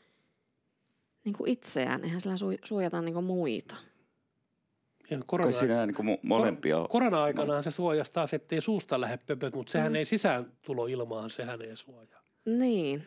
niin 1.24 1.34
kuin 1.34 1.50
itseään? 1.50 2.04
Eihän 2.04 2.20
sillä 2.20 2.34
suoj- 2.34 2.60
suojata 2.64 3.02
niin 3.02 3.14
kuin 3.14 3.24
muita. 3.24 3.74
Korona, 5.26 5.52
siinä 5.52 5.86
niin 5.86 5.94
kuin 5.94 6.18
molempia 6.22 6.78
on. 6.78 6.88
korona-aikana 6.88 7.62
se 7.62 7.70
suojasi 7.70 8.12
taas, 8.12 8.34
ettei 8.34 8.60
suusta 8.60 9.00
lähde 9.00 9.18
pöpöt, 9.26 9.54
mutta 9.54 9.72
sehän 9.72 9.92
mm. 9.92 9.96
ei 9.96 10.04
sisään 10.04 10.46
tulo 10.62 10.86
ilmaan, 10.86 11.30
sehän 11.30 11.62
ei 11.62 11.76
suojaa. 11.76 12.22
Niin. 12.46 13.02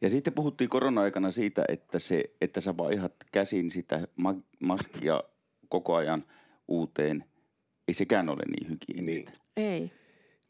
Ja 0.00 0.10
sitten 0.10 0.32
puhuttiin 0.32 0.70
korona-aikana 0.70 1.30
siitä, 1.30 1.64
että, 1.68 1.98
se, 1.98 2.24
että 2.40 2.60
sä 2.60 2.76
vaihat 2.76 3.14
käsin 3.32 3.70
sitä 3.70 4.08
ma- 4.16 4.42
maskia 4.58 5.22
koko 5.68 5.94
ajan 5.94 6.24
uuteen. 6.68 7.24
Ei 7.88 7.94
sekään 7.94 8.28
ole 8.28 8.42
niin 8.50 8.68
hygienistä. 8.68 9.30
Niin. 9.56 9.72
Ei. 9.72 9.92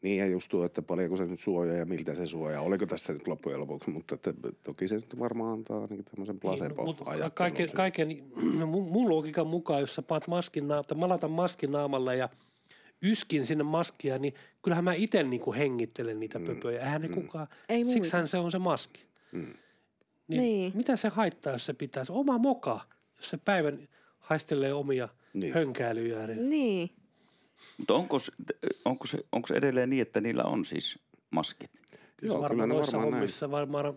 Niin 0.01 0.17
ja 0.19 0.27
just 0.27 0.49
tuo, 0.49 0.65
että 0.65 0.81
paljonko 0.81 1.17
se 1.17 1.25
nyt 1.25 1.39
suojaa 1.39 1.75
ja 1.75 1.85
miltä 1.85 2.15
se 2.15 2.25
suojaa. 2.25 2.61
Oliko 2.61 2.85
tässä 2.85 3.13
nyt 3.13 3.27
loppujen 3.27 3.59
lopuksi, 3.59 3.89
mutta 3.89 4.15
että 4.15 4.33
toki 4.63 4.87
se 4.87 4.95
nyt 4.95 5.19
varmaan 5.19 5.53
antaa 5.53 5.81
ainakin 5.81 6.05
tämmöisen 6.05 6.35
Niin, 6.43 6.51
mutta 6.85 7.03
placebo-ajattelun. 7.03 7.31
kaiken, 7.33 7.69
kaiken 7.75 8.23
mun, 8.65 8.91
mun 8.91 9.09
logiikan 9.09 9.47
mukaan, 9.47 9.79
jos 9.81 9.95
sä 9.95 10.01
paat 10.01 10.27
maskin, 10.27 10.67
tai 10.67 10.97
malatan 10.97 11.31
maskin 11.31 11.71
naamalle 11.71 12.15
ja 12.15 12.29
yskin 13.03 13.45
sinne 13.45 13.63
maskia, 13.63 14.17
niin 14.17 14.33
kyllähän 14.61 14.83
mä 14.83 14.93
itse 14.93 15.23
niinku 15.23 15.53
hengittelen 15.53 16.19
niitä 16.19 16.39
Mm. 16.39 16.45
pöpöjä. 16.45 16.79
Eihän 16.83 17.01
ne 17.01 17.09
kukaan, 17.09 17.47
Ei 17.69 17.85
siksihän 17.85 18.27
se 18.27 18.37
on 18.37 18.51
se 18.51 18.59
maski. 18.59 19.05
Mm. 19.31 19.39
Niin, 20.27 20.41
Niin. 20.41 20.71
Mitä 20.75 20.95
se 20.95 21.09
haittaa, 21.09 21.53
jos 21.53 21.65
se 21.65 21.73
pitää? 21.73 22.03
Se 22.03 22.11
oma 22.13 22.37
moka, 22.37 22.79
jos 23.17 23.29
se 23.29 23.37
päivän 23.37 23.87
haistelee 24.19 24.73
omia 24.73 25.05
Niin. 25.33 25.41
niin. 25.41 25.53
hönkäilyjä. 25.53 26.27
Niin 26.27 26.49
Niin. 26.49 26.89
Mutta 27.77 27.93
onko, 27.93 28.19
se- 28.19 28.31
onko, 28.85 29.07
se, 29.07 29.25
onko 29.31 29.47
se 29.47 29.53
edelleen 29.53 29.89
niin, 29.89 30.01
että 30.01 30.21
niillä 30.21 30.43
on 30.43 30.65
siis 30.65 30.99
maskit? 31.31 31.71
Kyllä 32.17 32.33
Joo, 32.33 32.37
se 32.37 32.41
varmaan 32.41 32.69
kyllä 32.69 32.79
noissa 32.79 32.97
varmaan 32.97 33.11
näin. 33.11 33.19
hommissa 33.19 33.51
varmaan, 33.51 33.95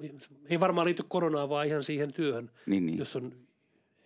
ei 0.49 0.61
varmaan 0.61 0.85
liity 0.85 1.05
koronaan, 1.09 1.49
vaan 1.49 1.67
ihan 1.67 1.85
siihen 1.85 2.13
työhön. 2.13 2.51
Niin, 2.67 2.87
niin. 2.87 2.99
Jos 2.99 3.17
on 3.17 3.33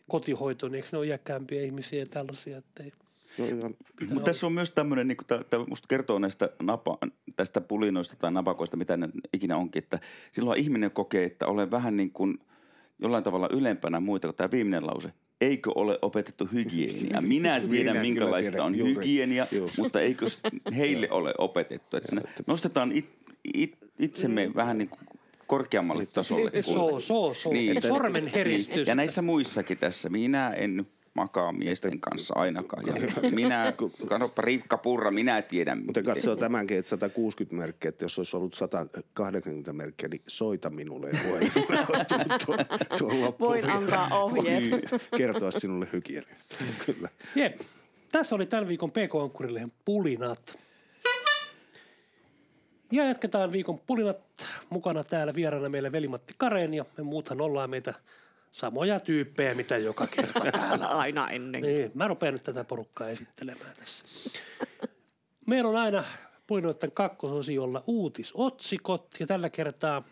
kotihoito, 0.09 0.69
niin 0.69 0.75
eikö 0.75 0.88
ne 0.93 0.99
ole 0.99 1.07
iäkkäämpiä 1.07 1.62
ihmisiä 1.62 1.99
ja 1.99 2.07
tällaisia, 2.07 2.59
että 2.59 2.83
ei. 2.83 2.93
Ihan 3.38 3.75
Mutta 4.11 4.25
tässä 4.25 4.47
on 4.47 4.53
myös 4.53 4.71
tämmöinen, 4.71 5.09
niin 5.09 5.17
tämä 5.50 5.65
musta 5.69 5.87
kertoo 5.88 6.19
näistä 6.19 6.50
napa, 6.62 6.99
tästä 7.37 7.61
pulinoista 7.61 8.17
tai 8.17 8.33
napakoista, 8.33 8.77
mitä 8.77 8.97
ne 8.97 9.09
ikinä 9.33 9.57
onkin, 9.57 9.83
että 9.83 9.99
silloin 10.33 10.61
ihminen 10.61 10.91
kokee, 10.91 11.25
että 11.25 11.47
olen 11.47 11.71
vähän 11.71 11.97
niin 11.97 12.12
kuin 12.12 12.38
jollain 12.99 13.25
tavalla 13.25 13.49
ylempänä 13.53 14.00
muita 14.00 14.29
kuin 14.29 14.37
tämä 14.37 14.50
viimeinen 14.50 14.87
lause. 14.87 15.12
Eikö 15.40 15.71
ole 15.75 15.99
opetettu 16.02 16.49
hygienia? 16.52 17.21
Minä 17.21 17.61
tiedän, 17.61 17.92
Minä 17.97 18.00
minkälaista 18.00 18.50
tiedän, 18.50 18.66
on 18.66 18.75
juuri. 18.78 18.95
hygienia, 18.95 19.47
Joo. 19.50 19.71
mutta 19.78 20.00
eikö 20.00 20.26
heille 20.76 21.11
ole 21.11 21.35
opetettu? 21.38 21.97
Että 21.97 22.16
nostetaan 22.47 22.92
it, 22.92 23.07
it, 23.54 23.76
itsemme 23.99 24.50
vähän 24.54 24.78
niin 24.78 24.88
kuin 24.88 25.00
korkeammalle 25.47 26.07
tasolle. 26.07 26.50
kuin- 26.50 26.62
So, 26.64 27.00
so, 27.00 27.35
so. 27.35 27.50
Niin, 27.50 27.59
Niin, 27.66 27.76
että- 27.76 27.88
Sormen 27.88 28.25
Niin. 28.25 28.35
heristys. 28.35 28.88
Ja 28.88 28.95
näissä 28.95 29.23
muissakin 29.23 29.78
tässä, 29.78 30.09
minä 30.09 30.50
en 30.50 30.87
makaa 31.19 31.53
miesten 31.53 32.01
kanssa 32.01 32.35
ainakaan. 32.37 32.87
Ja 32.87 32.95
minä, 33.31 33.73
katsoppa 34.09 34.43
Riikka 34.43 34.79
Purra, 34.79 35.11
minä 35.11 35.43
tiedän. 35.43 35.85
Mutta 35.85 36.03
katsoo 36.03 36.37
tämänkin, 36.37 36.79
että 36.79 36.89
160 36.89 37.57
merkkiä, 37.57 37.89
että 37.89 38.05
jos 38.05 38.19
olisi 38.19 38.37
ollut 38.37 38.55
180 38.55 39.73
merkkiä, 39.73 40.09
niin 40.09 40.23
soita 40.27 40.71
minulle 40.71 41.11
voin, 41.31 41.53
tuon 42.99 43.21
loppuun 43.21 43.51
Voin 43.51 43.71
antaa 43.71 44.09
ohjeet. 44.13 44.71
Voin 44.71 44.83
kertoa 45.17 45.51
sinulle 45.51 45.89
hygieniasta. 45.93 46.57
Kyllä. 46.87 47.09
Jep. 47.35 47.57
Tässä 48.13 48.35
oli 48.35 48.47
tämän 48.47 48.69
viikon 48.69 48.91
PK-ankkurilehen 48.91 49.73
pulinat. 49.85 50.59
Ja 52.93 53.09
jatketaan 53.09 53.53
viikon 53.53 53.79
pulinat. 53.87 54.21
Mukana 54.71 55.05
täällä 55.05 55.35
vieraana 55.35 55.69
meille 55.69 55.93
Veli-Matti 55.93 56.35
Karen 56.39 56.75
ja 56.75 56.85
me 56.97 57.05
muuthan 57.05 57.41
ollaan 57.41 57.71
meitä 57.71 57.95
samoja 58.59 59.00
tyyppejä, 59.00 59.55
mitä 59.55 59.77
joka 59.77 60.07
kerta 60.17 60.41
täällä. 60.53 60.87
Aina 60.87 61.31
ennen. 61.31 61.62
Niin, 61.62 61.91
mä 61.95 62.09
rupean 62.09 62.35
nyt 62.35 62.43
tätä 62.43 62.65
porukkaa 62.65 63.09
esittelemään 63.09 63.77
tässä. 63.77 64.05
Meillä 65.47 65.71
on 65.71 65.77
aina 65.77 66.05
puinoiden 66.47 66.93
kakkososiolla 66.93 67.85
uutisotsikot 67.87 69.17
ja 69.21 69.27
tällä 69.27 69.50
kertaa 69.50 70.03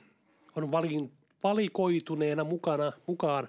on 0.57 0.73
valin, 0.73 1.13
valikoituneena 1.43 2.45
mukana, 2.45 2.93
mukaan 3.07 3.49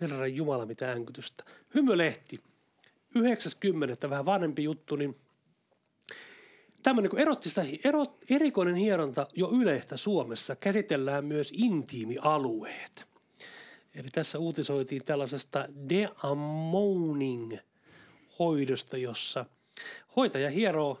Herran 0.00 0.34
Jumala, 0.34 0.66
mitä 0.66 0.88
äänkytystä. 0.88 1.44
Hymylehti, 1.74 2.38
90. 3.14 4.10
vähän 4.10 4.26
vanhempi 4.26 4.64
juttu, 4.64 4.96
niin 4.96 5.14
tämmöinen 6.82 7.10
kuin 7.10 7.20
erottista, 7.20 7.62
erot, 7.84 8.18
erikoinen 8.30 8.74
hieronta 8.74 9.26
jo 9.34 9.50
yleistä 9.50 9.96
Suomessa 9.96 10.56
käsitellään 10.56 11.24
myös 11.24 11.52
intiimialueet. 11.52 13.13
Eli 13.94 14.08
tässä 14.12 14.38
uutisoitiin 14.38 15.04
tällaisesta 15.04 15.68
deammoning 15.88 17.56
hoidosta, 18.38 18.96
jossa 18.96 19.44
hoitaja 20.16 20.50
hieroo 20.50 21.00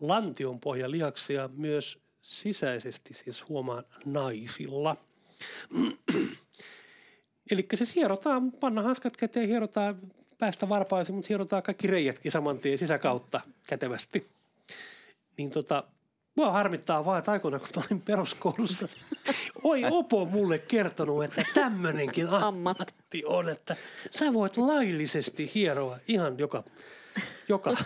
lantion 0.00 0.60
pohjalihaksia 0.60 1.50
myös 1.56 1.98
sisäisesti, 2.22 3.14
siis 3.14 3.48
huomaan 3.48 3.84
naifilla. 4.04 4.96
Eli 7.50 7.66
se 7.74 7.84
hierotaan, 7.94 8.52
panna 8.52 8.82
hanskat 8.82 9.16
käteen, 9.16 9.48
hierotaan 9.48 9.98
päästä 10.38 10.68
varpaisiin, 10.68 11.16
mutta 11.16 11.28
hierotaan 11.28 11.62
kaikki 11.62 11.86
reijätkin 11.86 12.32
saman 12.32 12.58
tien 12.58 12.78
sisäkautta 12.78 13.40
kätevästi. 13.66 14.26
Niin 15.36 15.50
tota, 15.50 15.84
mua 16.34 16.52
harmittaa 16.52 17.04
vaan, 17.04 17.18
että 17.18 17.32
aikoina 17.32 17.58
kun 17.58 17.68
mä 17.76 17.82
olin 17.90 18.02
peruskoulussa, 18.02 18.88
oi 19.62 19.82
Opo 19.90 20.24
mulle 20.24 20.58
kertonut, 20.58 21.24
että 21.24 21.42
tämmönenkin 21.54 22.28
ammatti 22.28 23.24
on, 23.24 23.48
että 23.48 23.76
sä 24.10 24.32
voit 24.32 24.56
laillisesti 24.56 25.50
hieroa 25.54 25.98
ihan 26.08 26.38
joka, 26.38 26.64
joka. 27.48 27.76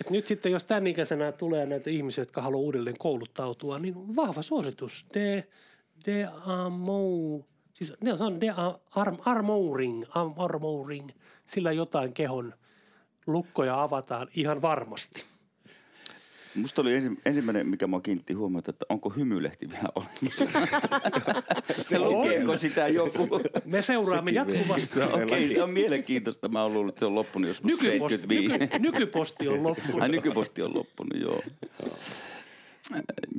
Et 0.00 0.10
nyt 0.10 0.26
sitten, 0.26 0.52
jos 0.52 0.64
tämän 0.64 0.86
ikäisenä 0.86 1.32
tulee 1.32 1.66
näitä 1.66 1.90
ihmisiä, 1.90 2.22
jotka 2.22 2.42
haluaa 2.42 2.62
uudelleen 2.62 2.98
kouluttautua, 2.98 3.78
niin 3.78 4.16
vahva 4.16 4.42
suositus. 4.42 5.06
De, 5.14 5.48
de 6.06 6.28
amo, 6.46 7.46
siis 7.74 7.92
ne 8.00 8.12
on 8.12 8.40
de 8.40 8.46
arm, 8.90 9.16
armoring, 9.24 10.04
arm, 10.08 10.32
armoring, 10.36 11.08
sillä 11.46 11.72
jotain 11.72 12.12
kehon 12.12 12.54
lukkoja 13.26 13.82
avataan 13.82 14.28
ihan 14.34 14.62
varmasti. 14.62 15.24
Musta 16.54 16.82
oli 16.82 16.94
ensi, 16.94 17.10
ensimmäinen, 17.24 17.66
mikä 17.66 17.86
mua 17.86 18.00
kiinnitti 18.00 18.32
huomiota, 18.32 18.70
että 18.70 18.86
onko 18.88 19.10
hymylehti 19.10 19.70
vielä 19.70 19.88
olemassa. 19.94 20.44
Se 21.88 21.98
lukeeko 21.98 22.58
sitä 22.58 22.88
joku? 22.88 23.40
Me 23.64 23.82
seuraamme 23.82 24.30
Sekin 24.30 24.54
jatkuvasti. 24.54 25.00
Okei, 25.02 25.22
okay, 25.24 25.48
se 25.48 25.62
on 25.62 25.70
mielenkiintoista. 25.70 26.48
Mä 26.48 26.62
oon 26.62 26.74
luullut, 26.74 26.92
että 26.92 26.98
se 26.98 27.06
on 27.06 27.14
loppunut 27.14 27.48
joskus 27.48 27.66
Nykyposti, 27.66 28.18
75. 28.18 28.58
nyky, 28.58 28.78
nykyposti 28.78 29.48
on 29.48 29.62
loppunut. 29.62 30.02
Ai 30.02 30.08
nykyposti 30.08 30.62
on 30.62 30.74
loppunut, 30.74 31.20
joo. 31.20 31.42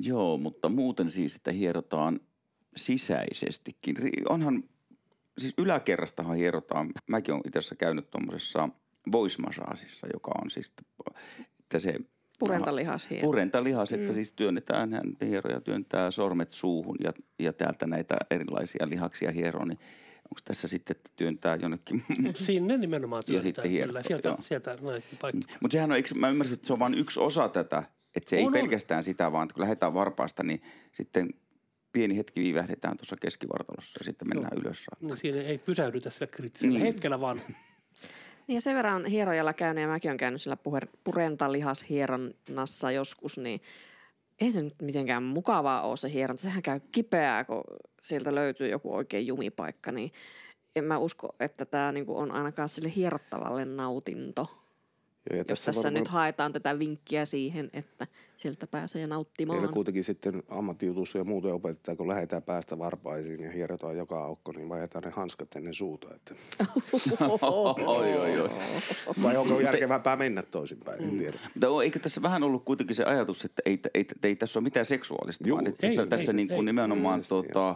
Joo, 0.03 0.37
mutta 0.37 0.69
muuten 0.69 1.11
siis, 1.11 1.35
että 1.35 1.51
hierotaan 1.51 2.19
sisäisestikin. 2.75 3.95
Onhan, 4.29 4.63
siis 5.37 5.53
yläkerrastahan 5.57 6.37
hierotaan, 6.37 6.91
mäkin 7.07 7.33
olen 7.33 7.43
itse 7.47 7.59
asiassa 7.59 7.75
käynyt 7.75 8.11
tuommoisessa 8.11 8.69
voice 9.11 9.41
massageissa, 9.41 10.07
joka 10.13 10.31
on 10.43 10.49
siis, 10.49 10.73
että 11.59 11.79
se 11.79 11.95
Purentalihas 12.47 13.09
hieno. 13.09 13.25
Purentalihas, 13.25 13.91
että 13.93 14.13
siis 14.13 14.33
työnnetään, 14.33 14.93
hän 14.93 15.03
hieroja 15.21 15.61
työntää 15.61 16.11
sormet 16.11 16.51
suuhun 16.51 16.95
ja, 17.03 17.13
ja 17.39 17.53
täältä 17.53 17.87
näitä 17.87 18.15
erilaisia 18.31 18.89
lihaksia 18.89 19.31
hieroo, 19.31 19.65
niin 19.65 19.77
onko 20.17 20.41
tässä 20.45 20.67
sitten, 20.67 20.95
että 20.97 21.09
työntää 21.15 21.55
jonnekin 21.55 22.03
Sinne 22.33 22.77
nimenomaan 22.77 23.23
työntää. 23.25 23.43
sitten 23.43 23.71
hieroo, 23.71 23.87
kyllä. 23.87 24.03
Sieltä, 24.03 24.27
joo. 24.29 24.37
sieltä 24.39 24.77
näin 24.81 25.03
paikka. 25.21 25.53
Mutta 25.61 25.73
sehän 25.73 25.91
on, 25.91 25.95
eikö, 25.97 26.09
mä 26.15 26.29
ymmärsin, 26.29 26.53
että 26.53 26.67
se 26.67 26.73
on 26.73 26.79
vain 26.79 26.93
yksi 26.93 27.19
osa 27.19 27.49
tätä, 27.49 27.83
että 28.15 28.29
se 28.29 28.35
ei 28.35 28.41
On, 28.41 28.47
on. 28.47 28.53
pelkästään 28.53 29.03
sitä, 29.03 29.31
vaan 29.31 29.43
että 29.43 29.53
kun 29.53 29.61
lähdetään 29.61 29.93
varpaasta, 29.93 30.43
niin 30.43 30.61
sitten 30.91 31.29
pieni 31.93 32.17
hetki 32.17 32.41
viivähdetään 32.41 32.97
tuossa 32.97 33.15
keskivartalossa 33.21 33.97
ja 33.99 34.05
sitten 34.05 34.27
mennään 34.27 34.57
ylös 34.61 34.83
saakka. 34.83 35.05
Niin 35.05 35.17
siinä 35.17 35.41
ei 35.41 35.57
pysähdytä 35.57 36.09
sillä 36.09 36.27
kriittisellä 36.27 36.73
Niin. 36.73 36.85
hetkellä, 36.85 37.19
vaan 37.21 37.41
Niin 38.47 38.61
sen 38.61 38.75
verran 38.75 39.05
hierojalla 39.05 39.53
käynyt, 39.53 39.81
ja 39.81 39.87
mäkin 39.87 40.09
olen 40.09 40.17
käynyt 40.17 40.41
sillä 40.41 40.57
purentalihashieronnassa 41.03 42.91
joskus, 42.91 43.37
niin 43.37 43.61
ei 44.41 44.51
se 44.51 44.61
nyt 44.61 44.81
mitenkään 44.81 45.23
mukavaa 45.23 45.81
ole 45.81 45.97
se 45.97 46.11
hieronta. 46.11 46.43
Sehän 46.43 46.61
käy 46.61 46.79
kipeää, 46.91 47.43
kun 47.43 47.63
sieltä 48.01 48.35
löytyy 48.35 48.67
joku 48.67 48.95
oikein 48.95 49.27
jumipaikka, 49.27 49.91
niin 49.91 50.11
en 50.75 50.83
mä 50.83 50.97
usko, 50.97 51.35
että 51.39 51.65
tämä 51.65 51.91
niinku 51.91 52.17
on 52.17 52.31
ainakaan 52.31 52.69
sille 52.69 52.91
hierottavalle 52.95 53.65
nautinto. 53.65 54.60
Joo, 55.29 55.37
ja 55.37 55.45
Jos 55.49 55.65
tässä 55.65 55.79
varmaan 55.79 55.93
nyt 55.93 56.07
haetaan 56.07 56.53
tätä 56.53 56.79
vinkkiä 56.79 57.25
siihen, 57.25 57.69
että 57.73 58.07
sieltä 58.35 58.67
pääsee 58.67 59.07
nauttimaan. 59.07 59.59
Meillä 59.59 59.73
kuitenkin 59.73 60.03
sitten 60.03 60.43
ammattijutussa 60.49 61.17
ja 61.17 61.23
muuten 61.23 61.53
opetetaan, 61.53 61.97
kun 61.97 62.07
lähdetään 62.07 62.43
päästä 62.43 62.77
varpaisiin 62.79 63.39
ja 63.43 63.51
hierotaan 63.51 63.97
joka 63.97 64.23
aukko, 64.23 64.51
niin 64.51 64.69
vaihdetaan 64.69 65.03
ne 65.03 65.09
hanskat 65.09 65.55
ennen 65.55 65.73
suuta. 65.73 66.15
Että. 66.15 66.35
Oi, 67.85 68.17
oi, 68.17 68.39
oi. 68.39 68.49
Vai 69.23 69.37
onko 69.37 69.59
järkevämpää 69.59 70.15
mennä 70.17 70.43
toisinpäin, 70.43 71.03
en 71.03 71.17
tiedä. 71.17 71.37
Mutta 71.53 71.83
eikö 71.83 71.99
tässä 71.99 72.21
vähän 72.21 72.43
ollut 72.43 72.65
kuitenkin 72.65 72.95
se 72.95 73.03
ajatus, 73.03 73.45
että 73.45 73.61
ei, 73.65 73.79
ei, 73.93 74.05
ei 74.23 74.35
tässä 74.35 74.59
ole 74.59 74.63
mitään 74.63 74.85
seksuaalista, 74.85 75.47
Juu, 75.47 75.57
vaan 75.57 75.67
että 75.67 75.87
ei, 75.87 75.89
tässä, 75.89 76.01
ei, 76.01 76.07
tässä 76.07 76.31
ei, 76.31 76.35
niin 76.35 76.47
kuin 76.47 76.57
ei. 76.59 76.65
nimenomaan 76.65 77.21
tota, 77.29 77.75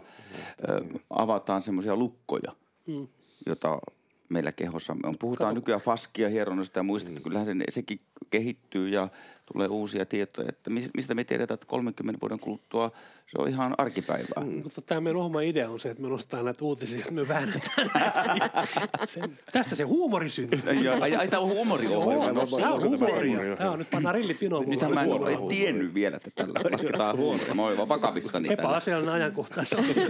ö, 0.69 0.83
avataan 1.09 1.61
semmoisia 1.61 1.95
lukkoja, 1.95 2.51
Mm. 2.87 3.07
jota 3.45 3.79
meillä 4.29 4.51
kehossa 4.51 4.95
on. 5.03 5.15
Puhutaan 5.19 5.47
Kato. 5.47 5.55
nykyään 5.55 5.81
faskia, 5.81 6.29
hieronnasta 6.29 6.79
ja 6.79 6.83
muista, 6.83 7.09
että 7.09 7.21
kyllähän 7.21 7.45
se, 7.45 7.53
sekin 7.69 7.99
kehittyy 8.29 8.89
ja 8.89 9.07
tulee 9.53 9.67
uusia 9.67 10.05
tietoja, 10.05 10.49
että 10.49 10.69
mis- 10.69 10.89
mistä 10.95 11.13
me 11.13 11.23
tiedetään, 11.23 11.55
että 11.55 11.67
30 11.67 12.21
vuoden 12.21 12.39
kuluttua 12.39 12.91
se 13.27 13.41
on 13.41 13.49
ihan 13.49 13.75
arkipäivää. 13.77 14.43
Mm. 14.43 14.63
Mutta 14.63 14.81
tämä 14.81 15.01
meidän 15.01 15.21
oma 15.21 15.41
idea 15.41 15.69
on 15.69 15.79
se, 15.79 15.89
että 15.89 16.03
me 16.03 16.09
nostetaan 16.09 16.45
näitä 16.45 16.65
uutisia, 16.65 16.99
että 16.99 17.11
me 17.11 17.27
väännetään 17.27 17.89
näitä. 17.95 18.67
Se, 19.05 19.21
tästä 19.51 19.75
se 19.75 19.83
huumori 19.83 20.29
syntyy. 20.29 20.59
Ai, 21.01 21.15
ai, 21.15 21.27
tämä 21.27 21.41
on 21.41 21.49
huumoriohjelma. 21.49 22.47
Tämä 22.59 22.73
on 22.73 22.83
huumoria. 22.83 23.15
huumoria. 23.15 23.55
Tämä 23.55 23.71
on 23.71 23.79
nyt 23.79 23.89
pannaan 23.89 24.15
rillit 24.15 24.41
vinoon. 24.41 24.69
Mitä 24.69 24.89
mä 24.89 25.03
en 25.03 25.11
ole 25.11 25.47
tiennyt 25.49 25.93
vielä, 25.93 26.17
että 26.17 26.31
tällä 26.35 26.59
lasketaan 26.71 27.17
huumoria. 27.17 27.53
Mä 27.53 27.61
oon 27.61 27.77
vaan 27.77 27.89
vakavissani. 27.89 28.53
Epäasiallinen 28.53 29.15
ajankohta. 29.15 29.63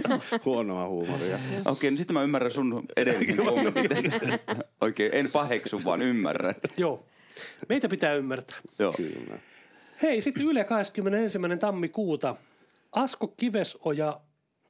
Huonoa 0.44 0.88
huumoria. 0.88 1.38
Okei, 1.64 1.90
no 1.90 1.96
sitten 1.96 2.14
mä 2.14 2.22
ymmärrän 2.22 2.50
sun 2.50 2.84
edellisen 2.96 3.36
kommentin. 3.46 4.12
Oikein, 4.80 5.14
en 5.14 5.30
paheksu, 5.30 5.80
vaan 5.84 6.02
ymmärrän. 6.02 6.54
Joo. 6.76 7.04
Meitä 7.68 7.88
pitää 7.88 8.14
ymmärtää. 8.14 8.56
Joo. 8.78 8.92
Kyllä. 8.92 9.38
Hei, 10.02 10.20
sitten 10.20 10.46
Yle 10.46 10.64
21. 10.64 11.38
tammikuuta. 11.60 12.36
Asko 12.92 13.28
Kivesoja, 13.28 14.20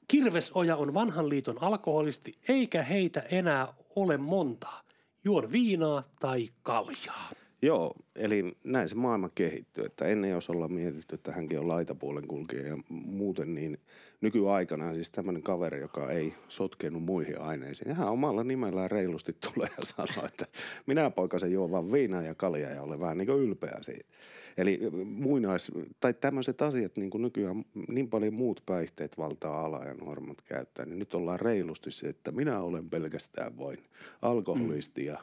Kirvesoja 0.09 0.77
on 0.77 0.95
vanhan 0.95 1.29
liiton 1.29 1.63
alkoholisti, 1.63 2.39
eikä 2.49 2.83
heitä 2.83 3.21
enää 3.21 3.75
ole 3.97 4.17
montaa. 4.17 4.83
Juon 5.25 5.53
viinaa 5.53 6.03
tai 6.21 6.49
kaljaa. 6.63 7.31
Joo, 7.63 7.95
eli 8.17 8.57
näin 8.65 8.89
se 8.89 8.95
maailma 8.95 9.29
kehittyy. 9.35 9.85
Että 9.85 10.07
ennen 10.07 10.31
jos 10.31 10.51
ollaan 10.51 10.73
mietitty, 10.73 11.15
että 11.15 11.33
hänkin 11.33 11.61
on 11.61 11.69
laitapuolen 11.69 12.27
kulkija 12.27 12.67
ja 12.67 12.77
muuten, 12.89 13.55
niin 13.55 13.79
nykyaikana 14.21 14.95
siis 14.95 15.11
tämmöinen 15.11 15.43
kaveri, 15.43 15.81
joka 15.81 16.11
ei 16.11 16.35
sotkenut 16.49 17.03
muihin 17.03 17.41
aineisiin. 17.41 17.89
Ja 17.89 17.95
hän 17.95 18.09
omalla 18.09 18.45
nimellään 18.45 18.91
reilusti 18.91 19.37
tulee 19.41 19.69
ja 19.79 19.85
sanoo, 19.85 20.27
että 20.27 20.47
minä 20.87 21.11
poikasen 21.11 21.53
juon 21.53 21.71
vaan 21.71 21.93
viinaa 21.93 22.23
ja 22.23 22.35
kaljaa 22.35 22.71
ja 22.71 22.83
olen 22.83 23.01
vähän 23.01 23.19
niin 23.19 23.27
kuin 23.27 23.43
ylpeä 23.43 23.79
siitä. 23.81 24.09
Eli 24.57 24.81
muinais, 25.05 25.73
tai 26.01 26.15
tämmöiset 26.15 26.63
asiat, 26.63 26.97
niin 26.97 27.11
kuin 27.11 27.23
nykyään 27.23 27.65
niin 27.89 28.11
paljon 28.11 28.35
muut 28.35 28.63
päihteet 28.67 29.19
valtaa 29.19 29.65
ala 29.65 29.85
ja 29.85 29.95
nuoremmat 29.95 30.43
käyttää, 30.43 30.87
niin 30.87 30.99
nyt 30.99 31.15
ollaan 31.15 31.41
reilusti 31.41 31.91
se, 31.91 32.09
että 32.09 32.33
minä 32.33 32.61
olen 32.61 32.91
pelkästään 32.91 33.59
vain 33.59 33.79
alkoholisti 34.23 35.05
ja 35.05 35.19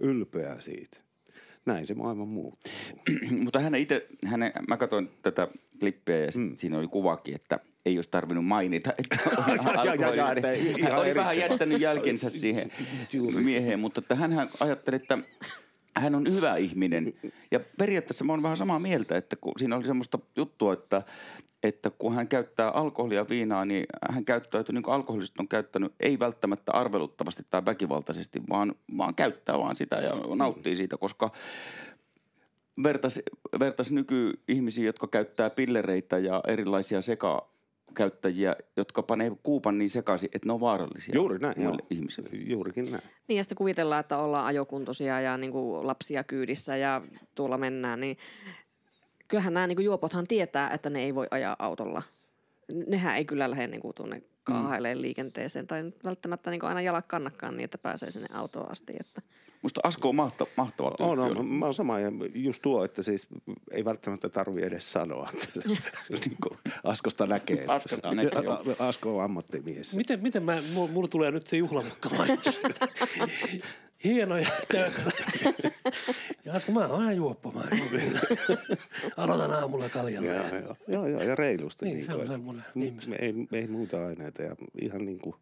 ylpeä 0.00 0.60
siitä. 0.60 1.05
Näin 1.66 1.86
se 1.86 1.94
maailma 1.94 2.24
muuttuu. 2.24 2.72
Mutta 3.44 3.60
hän 3.60 3.74
itse, 3.74 4.06
hänen, 4.26 4.52
mä 4.68 4.76
katsoin 4.76 5.10
tätä 5.22 5.48
klippiä 5.80 6.18
ja 6.18 6.30
mm. 6.36 6.56
siinä 6.56 6.78
oli 6.78 6.88
kuvakin, 6.88 7.34
että 7.34 7.60
ei 7.86 7.98
olisi 7.98 8.10
tarvinnut 8.10 8.46
mainita, 8.46 8.92
että 8.98 9.18
on 9.36 9.86
Ja, 9.86 9.94
ja, 9.94 10.14
ja, 10.14 10.32
että 10.32 10.52
ihan 10.52 10.98
oli 10.98 11.14
vähän 11.14 11.38
jättänyt 11.38 11.80
jälkensä 11.80 12.30
siihen 12.40 12.70
mieheen, 13.44 13.80
mutta 13.80 14.00
että 14.00 14.14
hän 14.14 14.48
ajatteli, 14.60 14.96
että 14.96 15.18
hän 15.96 16.14
on 16.14 16.32
hyvä 16.32 16.56
ihminen. 16.56 17.14
Ja 17.50 17.60
periaatteessa 17.78 18.24
mä 18.24 18.32
oon 18.32 18.42
vähän 18.42 18.56
samaa 18.56 18.78
mieltä, 18.78 19.16
että 19.16 19.36
kun 19.36 19.52
siinä 19.58 19.76
oli 19.76 19.86
semmoista 19.86 20.18
juttua, 20.36 20.72
että, 20.72 21.02
että 21.68 21.90
kun 21.90 22.14
hän 22.14 22.28
käyttää 22.28 22.70
alkoholia 22.70 23.26
viinaa, 23.28 23.64
niin 23.64 23.86
hän 24.10 24.24
käyttäytyy 24.24 24.72
niin 24.72 24.82
kuin 24.82 24.94
alkoholista 24.94 25.42
on 25.42 25.48
käyttänyt, 25.48 25.94
ei 26.00 26.18
välttämättä 26.18 26.72
arveluttavasti 26.72 27.42
tai 27.50 27.62
väkivaltaisesti, 27.66 28.42
vaan, 28.50 28.74
vaan 28.96 29.14
käyttää 29.14 29.58
vaan 29.58 29.76
sitä 29.76 29.96
ja 29.96 30.12
nauttii 30.36 30.76
siitä, 30.76 30.96
koska 30.96 31.30
vertas, 32.82 33.20
vertas 33.60 33.90
nykyihmisiä, 33.90 34.84
jotka 34.84 35.06
käyttää 35.06 35.50
pillereitä 35.50 36.18
ja 36.18 36.40
erilaisia 36.46 37.00
sekakäyttäjiä, 37.02 38.56
jotka 38.76 39.02
panee 39.02 39.32
kuupan 39.42 39.78
niin 39.78 39.90
sekaisin, 39.90 40.30
että 40.32 40.48
ne 40.48 40.52
on 40.52 40.60
vaarallisia 40.60 41.14
Juuri 41.14 41.38
näin, 41.38 41.54
muille 41.56 41.82
joo. 41.82 41.86
ihmisille. 41.90 42.28
Juurikin 42.32 42.90
näin. 42.90 43.02
Niin 43.28 43.36
ja 43.36 43.44
sitten 43.44 43.56
kuvitellaan, 43.56 44.00
että 44.00 44.18
ollaan 44.18 44.46
ajokuntoisia 44.46 45.20
ja 45.20 45.36
niin 45.36 45.52
kuin 45.52 45.86
lapsia 45.86 46.24
kyydissä 46.24 46.76
ja 46.76 47.02
tuolla 47.34 47.58
mennään, 47.58 48.00
niin 48.00 48.16
kyllähän 49.28 49.54
nämä 49.54 49.66
niin 49.66 49.76
kuin 49.76 49.84
juopothan 49.84 50.26
tietää, 50.26 50.70
että 50.70 50.90
ne 50.90 51.02
ei 51.02 51.14
voi 51.14 51.26
ajaa 51.30 51.56
autolla. 51.58 52.02
Nehän 52.86 53.16
ei 53.16 53.24
kyllä 53.24 53.50
lähde 53.50 53.66
niin 53.66 53.80
kuin 53.80 53.94
tuonne 53.94 54.22
kaahaileen 54.44 55.02
liikenteeseen 55.02 55.66
tai 55.66 55.92
välttämättä 56.04 56.50
niin 56.50 56.60
kuin 56.60 56.68
aina 56.68 56.80
jalat 56.80 57.06
kannakkaan 57.06 57.56
niin, 57.56 57.64
että 57.64 57.78
pääsee 57.78 58.10
sinne 58.10 58.28
autoon 58.34 58.70
asti. 58.70 58.92
Että. 59.00 59.22
Musta 59.62 59.80
Asko 59.84 60.08
on 60.08 60.16
mahta, 60.16 60.46
mahtava 60.56 60.88
tyyppi. 60.88 61.02
On, 61.04 61.18
on. 61.18 61.38
on, 61.38 61.46
mä 61.46 61.64
oon 61.64 61.74
sama 61.74 62.00
ja 62.00 62.12
just 62.34 62.62
tuo, 62.62 62.84
että 62.84 63.02
siis 63.02 63.28
ei 63.70 63.84
välttämättä 63.84 64.28
tarvi 64.28 64.62
edes 64.62 64.92
sanoa, 64.92 65.30
niin 66.12 66.36
kuin 66.42 66.58
Askosta 66.84 67.26
näkee. 67.26 67.64
Askosta 67.68 68.14
näkee, 68.14 68.30
Asko 68.78 69.16
on 69.16 69.24
ammattimies. 69.24 69.96
Miten, 69.96 70.22
miten 70.22 70.42
mä, 70.42 70.62
mulla, 70.72 71.08
tulee 71.08 71.30
nyt 71.30 71.46
se 71.46 71.56
juhlamukka. 71.56 72.10
Hienoja 74.06 74.48
töitä. 74.68 75.02
Ja 76.44 76.52
Asko, 76.54 76.72
mä 76.72 76.86
oon 76.86 77.00
aina 77.00 77.12
vielä. 77.92 78.20
Aloitan 79.16 79.52
aamulla 79.52 79.88
kaljalla. 79.88 80.28
Joo, 80.28 80.76
joo, 80.88 81.06
joo, 81.06 81.22
ja 81.22 81.34
reilusti. 81.34 81.84
Niin, 81.84 81.94
niin 81.94 82.04
se 82.06 82.14
on 82.14 82.26
semmoinen 82.26 82.64
m- 82.74 82.82
ihmisen. 82.82 83.16
Ei, 83.20 83.34
ei 83.52 83.66
muuta 83.66 84.06
aineita 84.06 84.42
ja 84.42 84.56
ihan 84.80 85.00
niin 85.04 85.18
kuin 85.18 85.36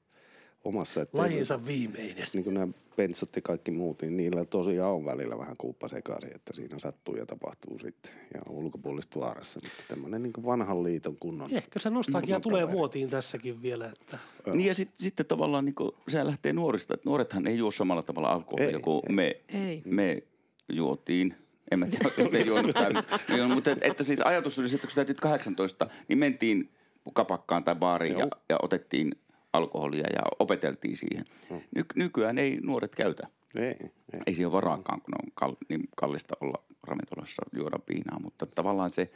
omassa. 0.64 1.02
Että 1.02 1.18
Lajinsa 1.18 1.66
viimeinen. 1.66 2.26
Niin 2.32 2.44
kuin 2.44 2.54
nämä 2.54 2.68
bensot 2.96 3.36
ja 3.36 3.42
kaikki 3.42 3.70
muut, 3.70 4.02
niin 4.02 4.16
niillä 4.16 4.44
tosiaan 4.44 4.92
on 4.94 5.04
välillä 5.04 5.38
vähän 5.38 5.56
kuuppa 5.58 5.88
sekaisin, 5.88 6.34
että 6.34 6.52
siinä 6.56 6.78
sattuu 6.78 7.16
ja 7.16 7.26
tapahtuu 7.26 7.78
sitten. 7.78 8.12
Ja 8.34 8.40
ulkopuolista 8.50 9.20
vaarassa. 9.20 9.60
Mutta 9.62 9.82
tämmöinen 9.88 10.22
niin 10.22 10.32
kuin 10.32 10.44
vanhan 10.44 10.82
liiton 10.84 11.16
kunnon. 11.16 11.46
Ehkä 11.52 11.78
se 11.78 11.90
nostalgia 11.90 12.40
tulee 12.40 12.60
kaveri. 12.62 12.76
muotiin 12.76 13.10
tässäkin 13.10 13.62
vielä. 13.62 13.86
Että 13.86 14.18
Niin 14.52 14.68
ja 14.68 14.74
sitten 14.74 15.04
sit 15.04 15.28
tavallaan 15.28 15.64
niin 15.64 15.74
se 16.08 16.26
lähtee 16.26 16.52
nuorista. 16.52 16.94
Että 16.94 17.08
nuorethan 17.08 17.46
ei 17.46 17.58
juo 17.58 17.70
samalla 17.70 18.02
tavalla 18.02 18.28
alkoholia 18.32 18.76
Ei, 18.76 18.80
kuin 18.82 19.02
me, 19.08 19.36
Ei. 19.54 19.82
me 19.84 20.22
juotiin. 20.72 21.34
En 21.70 21.78
mä 21.78 21.86
tiedä, 21.86 22.30
ne 22.32 22.40
juonut 22.40 22.76
juonut, 23.36 23.54
mutta 23.54 23.70
et- 23.70 23.78
että 23.84 24.04
siis 24.04 24.20
ajatus 24.20 24.58
oli, 24.58 24.66
että 24.66 24.86
kun 24.86 24.94
täytyt 24.94 25.20
18, 25.20 25.86
niin 26.08 26.18
mentiin 26.18 26.70
kapakkaan 27.12 27.64
tai 27.64 27.74
baariin 27.74 28.18
ja, 28.18 28.28
ja 28.48 28.56
otettiin 28.62 29.12
alkoholia 29.54 30.06
ja 30.12 30.22
opeteltiin 30.38 30.96
siihen. 30.96 31.24
Ny, 31.50 31.82
nykyään 31.94 32.38
ei 32.38 32.58
nuoret 32.62 32.94
käytä. 32.94 33.28
Ei, 33.54 33.64
ei. 33.64 33.90
Ei 34.26 34.34
siihen 34.34 34.46
ole 34.46 34.52
varaakaan, 34.52 35.02
kun 35.02 35.14
on 35.14 35.32
kal, 35.34 35.54
niin 35.68 35.88
kallista 35.96 36.36
olla 36.40 36.64
ravintolassa 36.82 37.42
juoda 37.52 37.78
viinaa, 37.88 38.20
mutta 38.20 38.46
tavallaan 38.46 38.92
se, 38.92 39.10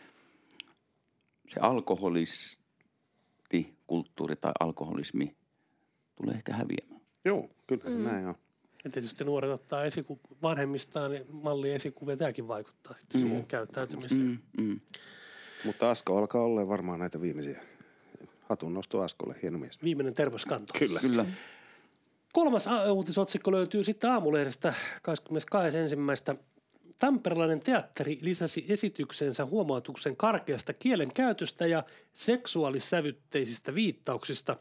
se 1.46 1.60
alkoholisti, 1.60 3.74
kulttuuri 3.86 4.36
tai 4.36 4.52
alkoholismi 4.60 5.36
tulee 6.16 6.34
ehkä 6.34 6.52
häviämään. 6.52 7.00
Joo, 7.24 7.50
kyllä 7.66 7.90
mm. 7.90 8.04
näin 8.04 8.26
on. 8.26 8.34
ja 8.84 8.90
tietysti 8.90 9.24
nuoret 9.24 9.50
ottaa 9.50 9.84
esiku, 9.84 10.20
vanhemmistaan 10.42 11.10
niin 11.10 11.26
mallin 11.30 11.72
esikuvia. 11.72 12.16
Tämäkin 12.16 12.48
vaikuttaa 12.48 12.94
sitten 12.94 13.20
siihen 13.20 13.46
käyttäytymiseen. 13.46 14.20
Mm, 14.20 14.38
mm. 14.58 14.80
Mutta 15.64 15.90
Asko 15.90 16.18
alkaa 16.18 16.42
olla 16.42 16.68
varmaan 16.68 17.00
näitä 17.00 17.20
viimeisiä. 17.20 17.62
Hatun 18.48 18.74
nosto 18.74 19.00
Askolle, 19.00 19.36
hieno 19.42 19.58
mies. 19.58 19.82
Viimeinen 19.82 20.14
terveyskanto. 20.14 20.72
Kyllä. 20.78 21.00
Kyllä. 21.00 21.26
Kolmas 22.32 22.68
uutisotsikko 22.92 23.52
löytyy 23.52 23.84
sitten 23.84 24.10
aamulehdestä 24.10 24.74
22.1. 26.34 26.38
Tamperelainen 26.98 27.60
teatteri 27.60 28.18
lisäsi 28.20 28.66
esityksensä 28.68 29.46
huomautuksen 29.46 30.16
karkeasta 30.16 30.72
kielenkäytöstä 30.72 31.66
ja 31.66 31.84
seksuaalissävytteisistä 32.12 33.74
viittauksista. 33.74 34.56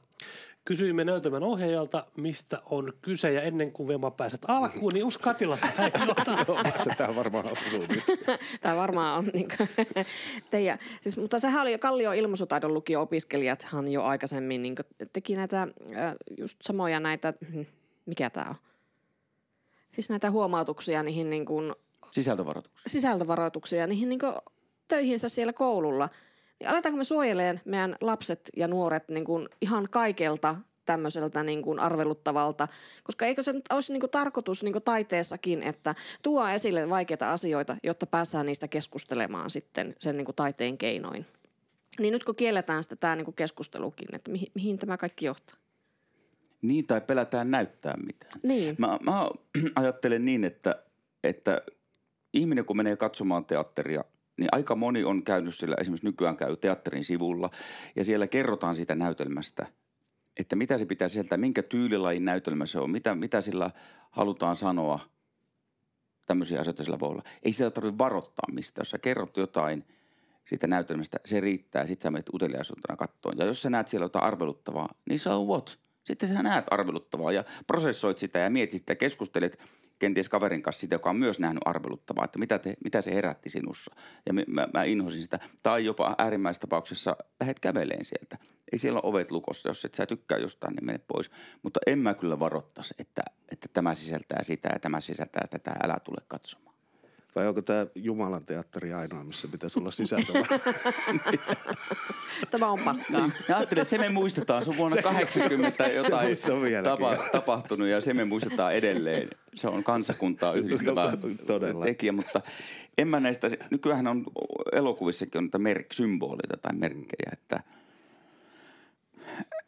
Kysyimme 0.66 1.04
näytelmän 1.04 1.44
ohjaajalta, 1.44 2.06
mistä 2.18 2.62
on 2.66 2.94
kyse 3.02 3.32
ja 3.32 3.42
ennen 3.42 3.72
kuin 3.72 3.88
Vema 3.88 4.12
pääset 4.12 4.42
alkuun, 4.48 4.94
niin 4.94 5.06
Us 5.06 5.18
Katila 5.18 5.58
Tätä 6.88 7.16
varmaan 7.16 7.46
osuu 7.52 7.80
nyt. 7.80 8.04
Tämä 8.62 8.76
varmaan 8.76 9.18
on 9.18 9.26
niin 9.34 9.48
teidän, 10.52 10.80
siis, 11.02 11.18
mutta 11.18 11.40
sehän 11.40 11.62
oli 11.62 11.72
jo 11.72 11.80
Kallio 11.80 12.12
ilmaisutaidon 12.12 12.74
lukio-opiskelijathan 12.74 13.88
jo 13.88 14.04
aikaisemmin 14.04 14.62
niin 14.62 14.76
teki 15.14 15.36
näitä 15.36 15.62
äh, 15.62 16.16
just 16.38 16.58
samoja 16.62 17.00
näitä, 17.00 17.34
hmm, 17.54 17.66
mikä 18.06 18.30
tämä 18.30 18.50
on? 18.50 18.56
Siis 19.92 20.10
näitä 20.10 20.32
huomautuksia 20.32 21.04
niihin 21.04 21.30
niin 21.30 21.46
kuin, 21.46 21.74
Sisältövaroituksia. 22.12 22.84
sisältövaroituksia 22.90 23.88
niihin 23.88 24.10
niin 24.10 24.20
töihinsä 24.88 25.30
siellä 25.30 25.54
koululla. 25.54 26.10
Niin 26.60 26.70
aletaanko 26.70 26.98
me 26.98 27.04
suojeleen 27.04 27.62
meidän 27.66 27.96
lapset 28.02 28.50
ja 28.58 28.68
nuoret 28.68 29.10
niin 29.10 29.26
kuin 29.26 29.50
ihan 29.62 29.88
kaikelta 29.92 30.56
tämmöiseltä 30.86 31.44
niin 31.44 31.62
kuin 31.62 31.80
arveluttavalta, 31.80 32.68
koska 33.04 33.26
eikö 33.26 33.44
se 33.44 33.54
nyt 33.54 33.66
olisi 33.72 33.94
niin 33.94 34.00
kuin 34.00 34.10
tarkoitus 34.10 34.64
niin 34.64 34.74
kuin 34.74 34.84
taiteessakin, 34.84 35.64
että 35.64 35.96
tuo 36.24 36.48
esille 36.48 36.90
vaikeita 36.90 37.32
asioita, 37.32 37.78
jotta 37.84 38.06
päästään 38.06 38.46
niistä 38.46 38.68
keskustelemaan 38.68 39.50
sitten 39.50 39.96
sen 40.00 40.18
niin 40.18 40.26
kuin 40.26 40.36
taiteen 40.36 40.78
keinoin. 40.78 41.26
Niin 42.00 42.12
nyt 42.12 42.24
kun 42.24 42.36
kielletään 42.36 42.84
sitä 42.84 42.96
tämä 42.96 43.16
niin 43.16 43.26
kuin 43.26 43.36
keskustelukin, 43.36 44.16
että 44.16 44.32
mihin, 44.32 44.48
mihin 44.54 44.78
tämä 44.78 44.98
kaikki 44.98 45.26
johtaa? 45.26 45.58
Niin, 46.62 46.88
tai 46.88 47.02
pelätään 47.02 47.52
näyttää 47.52 47.98
mitään. 48.06 48.32
Niin. 48.44 48.76
Mä, 48.78 49.00
mä 49.02 49.30
ajattelen 49.76 50.26
niin, 50.26 50.44
että, 50.44 50.84
että 51.24 51.62
ihminen 52.34 52.66
kun 52.66 52.78
menee 52.78 52.96
katsomaan 52.96 53.46
teatteria, 53.46 54.04
niin 54.38 54.50
aika 54.52 54.76
moni 54.76 55.04
on 55.04 55.24
käynyt 55.24 55.56
sillä, 55.56 55.76
esimerkiksi 55.80 56.06
nykyään 56.06 56.38
käy 56.38 56.58
teatterin 56.58 57.04
sivulla, 57.04 57.50
ja 57.96 58.06
siellä 58.06 58.28
kerrotaan 58.28 58.76
siitä 58.76 58.96
näytelmästä, 58.96 59.68
että 60.38 60.56
mitä 60.56 60.78
se 60.78 60.86
pitää 60.86 61.10
sieltä, 61.10 61.38
minkä 61.38 61.64
tyylilajin 61.64 62.26
näytelmä 62.26 62.66
se 62.66 62.80
on, 62.80 62.92
mitä, 62.92 63.16
mitä 63.16 63.42
sillä 63.42 63.72
halutaan 64.12 64.56
sanoa. 64.56 65.00
tämmöisiä 66.26 66.60
asioita 66.60 66.84
sillä 66.84 67.00
voi 67.00 67.10
olla. 67.10 67.24
Ei 67.44 67.52
sitä 67.52 67.72
tarvitse 67.72 67.98
varoittaa 67.98 68.52
mistä. 68.52 68.82
Jos 68.82 68.90
sä 68.90 68.98
kerrot 68.98 69.38
jotain 69.38 69.86
siitä 70.46 70.68
näytelmästä, 70.68 71.20
se 71.26 71.40
riittää. 71.40 71.86
Sitten 71.88 72.04
sä 72.04 72.12
menet 72.12 72.30
uteliaisuutena 72.34 72.98
kattoon. 72.98 73.38
Ja 73.38 73.46
jos 73.46 73.62
sä 73.62 73.70
näet 73.70 73.88
siellä 73.88 74.06
jotain 74.06 74.26
arveluttavaa, 74.26 74.90
niin 75.10 75.20
so 75.20 75.44
what? 75.44 75.80
Sitten 76.04 76.30
sä 76.30 76.44
näet 76.44 76.66
arveluttavaa 76.72 77.32
ja 77.32 77.44
prosessoit 77.68 78.18
sitä 78.18 78.40
ja 78.40 78.50
mietit 78.50 78.72
sitä 78.74 78.96
keskustelet 78.96 79.60
kenties 80.00 80.30
kaverin 80.30 80.62
kanssa 80.62 80.80
sitä, 80.80 80.96
joka 80.96 81.10
on 81.10 81.16
myös 81.16 81.40
nähnyt 81.40 81.62
arveluttavaa, 81.66 82.26
että 82.26 82.40
mitä, 82.40 82.60
te, 82.60 82.74
mitä 82.84 83.02
se 83.02 83.14
herätti 83.14 83.50
sinussa. 83.50 83.96
Ja 84.26 84.34
mä, 84.34 84.68
mä, 84.74 84.84
inhosin 84.84 85.24
sitä. 85.24 85.40
Tai 85.64 85.86
jopa 85.86 86.16
äärimmäisessä 86.18 86.62
tapauksessa 86.62 87.16
lähdet 87.40 87.60
käveleen 87.60 88.06
sieltä. 88.06 88.38
Ei 88.72 88.80
siellä 88.80 89.00
ole 89.00 89.10
ovet 89.10 89.32
lukossa. 89.32 89.70
Jos 89.70 89.86
et 89.86 89.94
sä 89.94 90.06
tykkää 90.06 90.38
jostain, 90.38 90.74
niin 90.76 90.86
mene 90.86 91.00
pois. 91.08 91.32
Mutta 91.64 91.80
en 91.88 92.00
mä 92.00 92.14
kyllä 92.14 92.40
varoittaisi, 92.40 92.94
että, 93.00 93.22
että 93.52 93.68
tämä 93.74 93.96
sisältää 93.96 94.44
sitä 94.44 94.70
ja 94.74 94.80
tämä 94.80 95.02
sisältää 95.02 95.48
tätä. 95.50 95.76
Älä 95.84 95.98
tule 96.04 96.22
katsomaan. 96.28 96.77
Vai 97.38 97.48
onko 97.48 97.62
tämä 97.62 97.88
Jumalan 97.96 98.46
teatteri 98.46 98.94
ainoa, 98.94 99.24
missä 99.24 99.48
pitäisi 99.48 99.80
olla 99.80 99.92
sisältö? 99.92 100.34
Tämä 102.52 102.68
on 102.68 102.80
paskaa. 102.80 103.30
Ja 103.50 103.58
ajattelin, 103.58 103.82
että 103.82 103.90
se 103.90 103.98
me 103.98 104.10
muistetaan. 104.10 104.64
Se 104.64 104.70
on 104.70 104.78
vuonna 104.78 105.02
80 105.02 105.88
jotain 105.88 106.28
vieläkin. 106.62 106.84
tapa, 106.84 107.18
tapahtunut 107.32 107.88
ja 107.88 108.02
se 108.02 108.14
me 108.14 108.26
muistetaan 108.26 108.74
edelleen. 108.74 109.28
Se 109.56 109.68
on 109.68 109.84
kansakuntaa 109.84 110.54
yhdistävä 110.54 111.12
No, 111.12 111.18
todella. 111.48 111.86
tekijä, 111.86 112.12
mutta 112.12 112.42
en 112.98 113.08
mä 113.08 113.20
näistä, 113.20 113.48
nykyään 113.70 114.08
on 114.08 114.26
elokuvissakin 114.72 115.40
on 115.40 115.44
näitä 115.44 115.60
merk, 115.60 115.94
symboleita 115.94 116.58
tai 116.62 116.76
merkkejä, 116.76 117.30
että, 117.34 117.64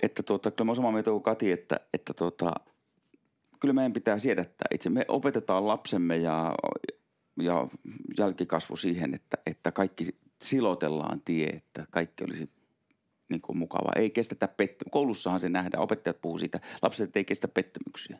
että 0.03 0.23
tuota, 0.23 0.51
kyllä 0.51 0.71
mä 0.71 0.75
samaa 0.75 0.91
mieltä 0.91 1.11
kuin 1.11 1.23
Kati, 1.23 1.51
että, 1.51 1.79
että 1.93 2.13
tuota, 2.13 2.53
kyllä 3.59 3.73
meidän 3.73 3.93
pitää 3.93 4.19
siedättää 4.19 4.67
itse. 4.73 4.89
Me 4.89 5.05
opetetaan 5.07 5.67
lapsemme 5.67 6.17
ja, 6.17 6.53
ja 7.41 7.67
jälkikasvu 8.17 8.77
siihen, 8.77 9.13
että, 9.13 9.37
että 9.45 9.71
kaikki 9.71 10.15
silotellaan 10.41 11.21
tie, 11.21 11.47
että 11.47 11.85
kaikki 11.91 12.23
olisi 12.23 12.49
niin 13.29 13.41
kuin 13.41 13.57
mukavaa. 13.57 13.93
Ei 13.95 14.09
kestetä 14.09 14.47
pettymyksiä. 14.47 14.91
Koulussahan 14.91 15.39
se 15.39 15.49
nähdään, 15.49 15.83
opettajat 15.83 16.21
puhuu 16.21 16.37
siitä. 16.37 16.59
Lapset 16.81 17.17
ei 17.17 17.25
kestä 17.25 17.47
pettymyksiä. 17.47 18.19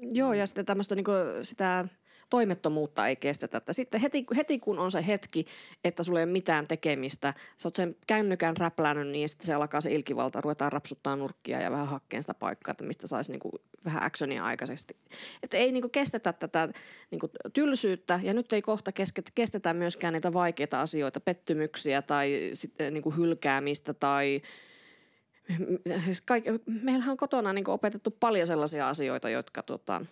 Joo, 0.00 0.32
ja 0.32 0.46
sitten 0.46 0.66
tämmöistä 0.66 0.94
niinku 0.94 1.12
sitä 1.42 1.88
toimettomuutta 2.30 3.06
ei 3.06 3.16
kestetä. 3.16 3.58
Että 3.58 3.72
sitten 3.72 4.00
heti, 4.00 4.26
heti 4.36 4.58
kun 4.58 4.78
on 4.78 4.90
se 4.90 5.06
hetki, 5.06 5.46
että 5.84 6.02
sulla 6.02 6.20
ei 6.20 6.24
ole 6.24 6.32
mitään 6.32 6.68
tekemistä, 6.68 7.34
sä 7.56 7.68
oot 7.68 7.76
sen 7.76 7.96
kännykän 8.06 8.56
räplännyt, 8.56 9.08
niin 9.08 9.28
sitten 9.28 9.46
se 9.46 9.54
alkaa 9.54 9.80
se 9.80 9.92
ilkivalta, 9.92 10.40
ruvetaan 10.40 10.72
rapsuttaa 10.72 11.16
nurkkia 11.16 11.60
ja 11.60 11.70
vähän 11.70 11.88
hakkeen 11.88 12.22
sitä 12.22 12.34
paikkaa, 12.34 12.72
että 12.72 12.84
mistä 12.84 13.06
saisi 13.06 13.32
niinku 13.32 13.50
vähän 13.84 14.02
actionia 14.02 14.44
aikaisesti. 14.44 14.96
Että 15.42 15.56
ei 15.56 15.72
niinku 15.72 15.88
kestetä 15.88 16.32
tätä 16.32 16.68
niinku 17.10 17.30
tylsyyttä 17.52 18.20
ja 18.22 18.34
nyt 18.34 18.52
ei 18.52 18.62
kohta 18.62 18.92
kestetä 19.34 19.74
myöskään 19.74 20.14
niitä 20.14 20.32
vaikeita 20.32 20.80
asioita, 20.80 21.20
pettymyksiä 21.20 22.02
tai 22.02 22.50
sitten 22.52 22.94
niinku 22.94 23.10
hylkäämistä 23.10 23.94
tai 23.94 24.42
siis 26.04 26.20
kaik, 26.20 26.44
meillähän 26.82 27.10
on 27.10 27.16
kotona 27.16 27.52
niin 27.52 27.68
opetettu 27.68 28.10
paljon 28.10 28.46
sellaisia 28.46 28.88
asioita, 28.88 29.28
jotka 29.28 29.62
tota, 29.62 30.04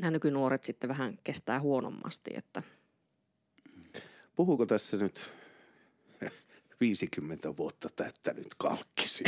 nämä 0.00 0.10
nykynuoret 0.10 0.64
sitten 0.64 0.88
vähän 0.88 1.18
kestää 1.24 1.60
huonommasti. 1.60 2.30
Että. 2.34 2.62
Puhuuko 4.36 4.66
tässä 4.66 4.96
nyt 4.96 5.32
50 6.80 7.56
vuotta 7.56 7.88
täyttänyt 7.96 8.46
kalkkisi? 8.58 9.24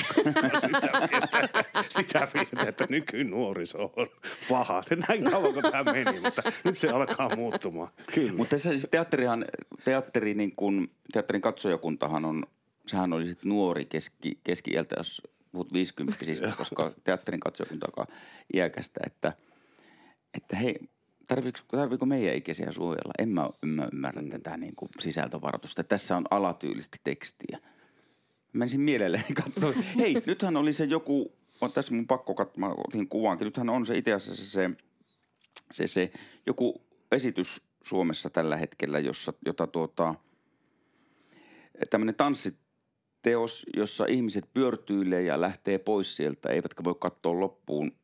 sitä, 0.61 1.09
mieltä, 1.11 1.59
sitä 1.89 2.29
mieltä, 2.35 2.69
että 2.69 2.87
nykynuoriso 2.89 3.93
on 3.97 4.07
paha. 4.49 4.83
Näin 5.09 5.31
kauan 5.31 5.53
kuin 5.53 5.63
tämä 5.63 5.93
meni, 5.93 6.21
mutta 6.21 6.43
nyt 6.65 6.79
se 6.79 6.89
alkaa 6.89 7.37
muuttumaan. 7.37 7.89
Kyllä. 8.15 8.33
Mutta 8.33 8.59
se 8.59 8.69
siis 8.69 8.89
teatterihan, 8.91 9.45
teatteri 9.85 10.35
niin 10.35 10.57
kuin, 10.57 10.91
teatterin 11.13 11.43
katsojakuntahan 11.43 12.25
on, 12.25 12.47
sehän 12.87 13.13
oli 13.13 13.27
sit 13.27 13.45
nuori 13.45 13.85
keski, 13.85 14.41
keski-iältä, 14.45 14.95
jos 14.99 15.23
puhut 15.53 15.73
50 15.73 16.19
koska 16.57 16.93
teatterin 17.05 17.41
katsojakunta 17.41 17.87
on 17.97 18.07
iäkästä, 18.55 19.01
että, 19.07 19.33
että 20.35 20.57
hei, 20.57 20.77
tarviiko, 21.35 21.59
tarviiko 21.71 22.07
meidän 22.07 22.35
ikäisiä 22.35 22.71
suojella? 22.71 23.13
En 23.19 23.29
mä, 23.29 23.51
mä 23.63 23.89
ymmärrä 23.93 24.23
tätä 24.31 24.57
niin 24.57 24.75
kuin 24.77 24.89
sisältövaroitusta. 24.99 25.85
Tässä 25.85 26.17
on 26.17 26.25
alatyylistä 26.31 26.99
tekstiä. 27.05 27.59
Mä 28.53 28.59
menisin 28.59 28.81
mielelläni 28.81 29.35
katsoa. 29.35 29.73
Hei, 29.99 30.23
nythän 30.27 30.57
oli 30.57 30.73
se 30.73 30.85
joku, 30.85 31.33
on 31.61 31.73
tässä 31.73 31.95
mun 31.95 32.07
pakko 32.07 32.35
katsoa, 32.35 32.61
mä 32.61 32.75
otin 32.87 33.09
kuvaankin. 33.09 33.45
Nythän 33.45 33.69
on 33.69 33.87
se 33.87 33.99
itse 33.99 34.13
asiassa 34.13 34.47
se, 34.47 34.71
se, 35.71 35.87
se 35.87 36.13
joku 36.47 36.83
esitys 37.13 37.63
Suomessa 37.85 38.31
tällä 38.31 38.57
hetkellä, 38.57 38.99
jossa, 38.99 39.33
jota 39.47 39.67
tuota, 39.67 40.15
tämmöinen 41.91 42.15
tanssiteos, 42.15 43.67
jossa 43.77 44.07
ihmiset 44.09 44.45
pyörtyilee 44.55 45.23
ja 45.23 45.41
lähtee 45.41 45.79
pois 45.79 46.17
sieltä, 46.17 46.49
eivätkä 46.49 46.85
voi 46.85 46.95
katsoa 47.01 47.41
loppuun. 47.41 48.00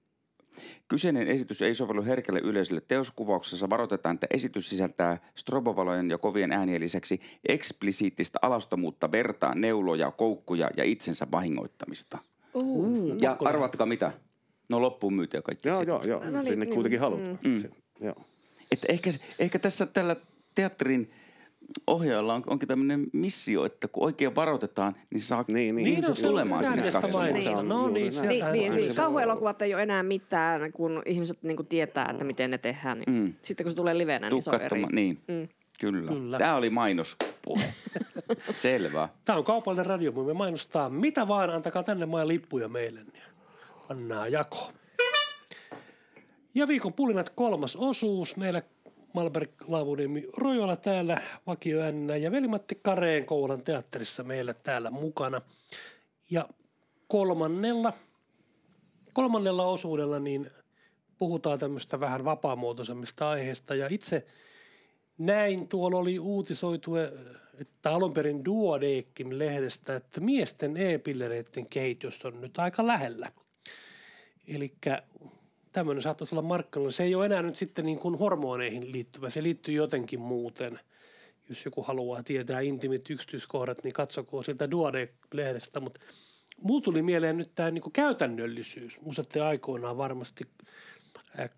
Kyseinen 0.89 1.29
esitys 1.29 1.63
ei 1.63 1.75
sovellu 1.75 2.05
herkälle 2.05 2.41
yleisölle. 2.41 2.81
Teoskuvauksessa 2.81 3.71
varoitetaan, 3.71 4.15
että 4.15 4.27
esitys 4.31 4.71
sisältää 4.71 5.19
strobovalojen 5.35 6.11
ja 6.11 6.19
kovien 6.19 6.53
äänien 6.53 6.81
lisäksi 6.81 7.21
eksplisiittistä 7.49 8.39
alastomuutta, 8.43 9.13
vertaa, 9.13 9.55
neuloja, 9.55 10.11
koukkuja 10.11 10.71
ja 10.77 10.85
itsensä 10.85 11.27
vahingoittamista. 11.33 12.19
Uh. 12.55 13.17
Ja 13.21 13.37
arvatkaa 13.45 13.87
mitä? 13.87 14.13
No 14.69 14.81
loppuun 14.81 15.15
myytyä 15.15 15.43
kaikki. 15.43 15.69
Joo, 15.69 15.83
joo, 15.83 16.03
joo. 16.03 16.25
No 16.25 16.31
niin, 16.31 16.45
Sinne 16.45 16.65
niin. 16.65 16.75
kuitenkin 16.75 17.01
halutaan. 17.01 17.39
Mm. 17.45 17.57
Se, 17.57 17.71
joo. 18.01 18.17
Että 18.73 18.87
ehkä, 18.89 19.11
ehkä 19.39 19.59
tässä 19.59 19.87
tällä 19.87 20.17
teatterin 20.55 21.11
ohjaajalla 21.87 22.35
on, 22.35 22.43
onkin 22.47 22.69
tämmöinen 22.69 23.07
missio, 23.13 23.65
että 23.65 23.89
kun 23.89 24.05
oikein 24.05 24.35
varoitetaan, 24.35 24.97
niin 25.11 25.21
saa 25.21 25.45
Niin, 25.49 25.77
niin. 25.77 26.05
se 26.05 26.11
on 26.11 26.17
tulemaan 26.23 26.65
sinne 26.65 26.93
katsomaan. 26.93 27.39
Se 27.43 27.51
on 27.51 27.69
No 27.69 27.89
niin. 27.89 28.13
Niin, 28.29 28.45
niin, 28.53 28.75
niin. 28.75 28.91
se. 28.95 28.97
Kauhuelokuvat 28.97 29.63
ei 29.63 29.75
ole 29.75 29.83
enää 29.83 30.03
mitään, 30.03 30.73
kun 30.73 31.03
ihmiset 31.07 31.39
niinku 31.43 31.63
tietää, 31.63 32.09
että 32.11 32.25
miten 32.25 32.51
ne 32.51 32.59
tehdään. 32.59 32.99
Niin 33.07 33.23
Mm. 33.23 33.33
Sitten 33.43 33.65
kun 33.65 33.71
se 33.71 33.77
tulee 33.77 33.99
livenä, 33.99 34.29
Tuu 34.29 34.37
niin 34.37 34.43
se 34.43 34.51
on 34.51 34.61
eri. 34.61 34.85
Niin, 34.93 35.19
Mm. 35.29 35.49
kyllä. 35.81 36.13
Kyllä. 36.13 36.39
Tämä 36.39 36.57
oli 36.57 36.71
mainospuhe. 36.71 37.65
Selvä. 38.63 39.09
Tämä 39.25 39.39
on 39.39 39.45
kaupallinen 39.45 39.87
radio, 39.87 40.13
me 40.13 40.33
mainostaa 40.33 40.91
mitä 40.91 41.29
vaan, 41.29 41.51
antakaa 41.51 41.83
tänne 41.83 42.07
maan 42.07 42.29
lippuja 42.29 42.69
meille, 42.69 43.01
niin 43.13 43.23
pannaan 43.89 44.33
jako. 44.33 44.73
Ja 46.55 46.69
viikon 46.69 46.93
pulinat 46.93 47.31
kolmas 47.31 47.77
osuus. 47.77 48.37
Meillä 48.37 48.63
Malberg 49.17 49.51
Laavuniemi 49.67 50.29
Rojola 50.37 50.77
täällä 50.77 51.17
vakioäänenä 51.47 52.17
ja 52.17 52.31
Veli-Matti 52.31 52.79
Kareen 52.83 53.27
Koulan 53.27 53.63
teatterissa 53.63 54.23
meillä 54.23 54.55
täällä 54.55 54.91
mukana. 54.91 55.41
Ja 56.31 56.49
kolmannella, 57.09 57.93
kolmannella 59.13 59.67
osuudella 59.67 60.19
niin 60.19 60.51
puhutaan 61.19 61.59
tämmöistä 61.59 62.01
vähän 62.01 62.25
vapaamuotoisemmista 62.25 63.31
aiheista. 63.31 63.75
Ja 63.75 63.89
itse 63.91 64.27
näin 65.19 65.69
tuolla 65.69 65.99
oli 65.99 66.19
uutisoitu, 66.19 66.97
että 67.61 67.91
alun 67.91 68.13
perin 68.13 68.45
Duodeckim 68.45 69.29
lehdestä, 69.31 69.97
että 69.97 70.21
miesten 70.21 70.77
e-pillereiden 70.77 71.67
kehitys 71.71 72.25
on 72.25 72.41
nyt 72.41 72.59
aika 72.59 72.87
lähellä. 72.87 73.33
Eli 74.49 74.75
tämmöinen 75.77 76.03
saattaisi 76.03 76.35
olla 76.35 76.49
markkinoilla. 76.49 76.93
Se 76.93 77.03
ei 77.03 77.15
ole 77.15 77.27
enää 77.27 77.43
nyt 77.43 77.57
sitten 77.57 77.87
niin 77.87 77.99
kuin 77.99 78.19
hormoneihin 78.19 78.93
liittyvä, 78.93 79.31
se 79.31 79.43
liittyy 79.43 79.75
jotenkin 79.75 80.21
muuten. 80.21 80.81
Jos 81.49 81.65
joku 81.65 81.83
haluaa 81.83 82.23
tietää 82.23 82.61
intimit 82.61 83.11
yksityiskohdat, 83.11 83.85
niin 83.85 83.93
katsokoon 83.93 84.45
sieltä 84.45 84.71
Duodec-lehdestä. 84.71 85.81
Mutta 85.81 86.01
mulla 86.61 86.83
tuli 86.83 87.03
mieleen 87.03 87.37
nyt 87.37 87.55
tämä 87.55 87.71
niin 87.71 87.93
käytännöllisyys. 87.93 89.01
Muistatte 89.03 89.41
aikoinaan 89.41 89.97
varmasti, 89.97 90.45
äh, 91.39 91.51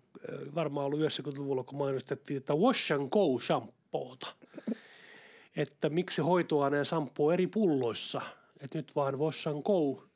varmaan 0.55 0.85
ollut 0.85 0.99
90-luvulla, 0.99 1.63
kun 1.63 1.77
mainostettiin, 1.77 2.37
että 2.37 2.53
wash 2.53 2.93
and 2.93 3.09
go 3.09 3.39
shampoota. 3.39 4.27
Että 5.55 5.89
miksi 5.89 6.21
hoitoaineen 6.21 6.85
shampoo 6.85 7.31
eri 7.31 7.47
pulloissa. 7.47 8.21
Että 8.61 8.77
nyt 8.77 8.95
vaan 8.95 9.19
wash 9.19 9.47
and 9.47 9.63
go 9.63 10.08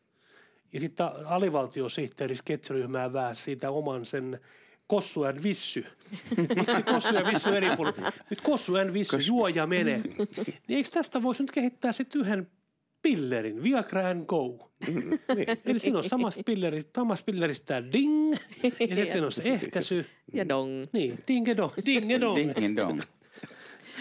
ja 0.74 0.80
sitten 0.80 1.06
alivaltiosihteeri 1.26 2.36
sketsiryhmää 2.36 3.14
vääsi 3.14 3.44
siitä 3.44 3.72
oman 3.72 4.06
sen 4.06 4.40
Kossu 4.88 5.24
and 5.24 5.44
Vissy. 5.44 5.86
Miksi 6.56 6.84
Kossu 6.84 7.16
ja 7.16 7.26
Vissy 7.34 7.58
eri 7.58 7.68
puolella? 7.76 8.12
Nyt 8.30 8.42
Kossu 8.42 8.76
and 8.76 8.94
Vissy, 8.94 9.18
juo 9.28 9.48
ja 9.48 9.68
mene. 9.68 10.02
Niin 10.68 10.78
eikö 10.78 10.90
tästä 10.92 11.24
voisi 11.24 11.44
nyt 11.44 11.52
kehittää 11.52 11.92
sitten 11.92 12.22
yhden 12.22 12.48
pillerin, 13.02 13.64
Viagra 13.64 14.10
and 14.10 14.26
Go. 14.26 14.72
Eli 15.66 15.80
siinä 15.80 15.98
on 15.98 16.04
samasta 16.04 16.44
pilleristä, 16.46 16.92
samasta 16.96 17.26
pilleristä 17.26 17.84
ding, 17.92 18.36
ja 18.64 18.70
sitten 18.70 19.12
siinä 19.12 19.26
on 19.26 19.32
se 19.32 19.42
ehkäisy. 19.44 20.06
Ja 20.34 20.50
dong. 20.50 20.84
Niin, 20.94 21.20
dingedong, 21.28 21.72
dingedong. 21.86 22.36
Ding 22.36 22.66
and 22.66 22.78
dong. 22.78 23.02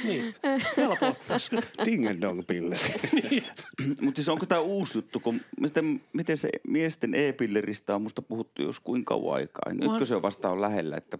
Niin, 0.05 0.35
helpottaisi. 0.77 1.57
Ding 1.85 2.09
and 2.09 2.21
dong 2.21 2.43
pilleri. 2.47 2.95
Mutta 4.01 4.19
siis 4.19 4.29
onko 4.29 4.47
tämä 4.47 4.61
uusi 4.61 4.99
juttu, 4.99 5.21
kun 5.21 5.41
miten, 5.61 6.01
miten 6.13 6.37
se 6.37 6.51
miesten 6.69 7.15
e-pilleristä 7.15 7.95
on 7.95 8.03
musta 8.03 8.23
puhuttu 8.23 8.63
jos 8.63 8.81
kuinka 8.81 9.15
kauan 9.15 9.35
aikaa? 9.35 9.73
Nytkö 9.73 10.07
se 10.07 10.15
on 10.15 10.23
vasta 10.23 10.51
on 10.51 10.61
lähellä, 10.61 10.97
että 10.97 11.19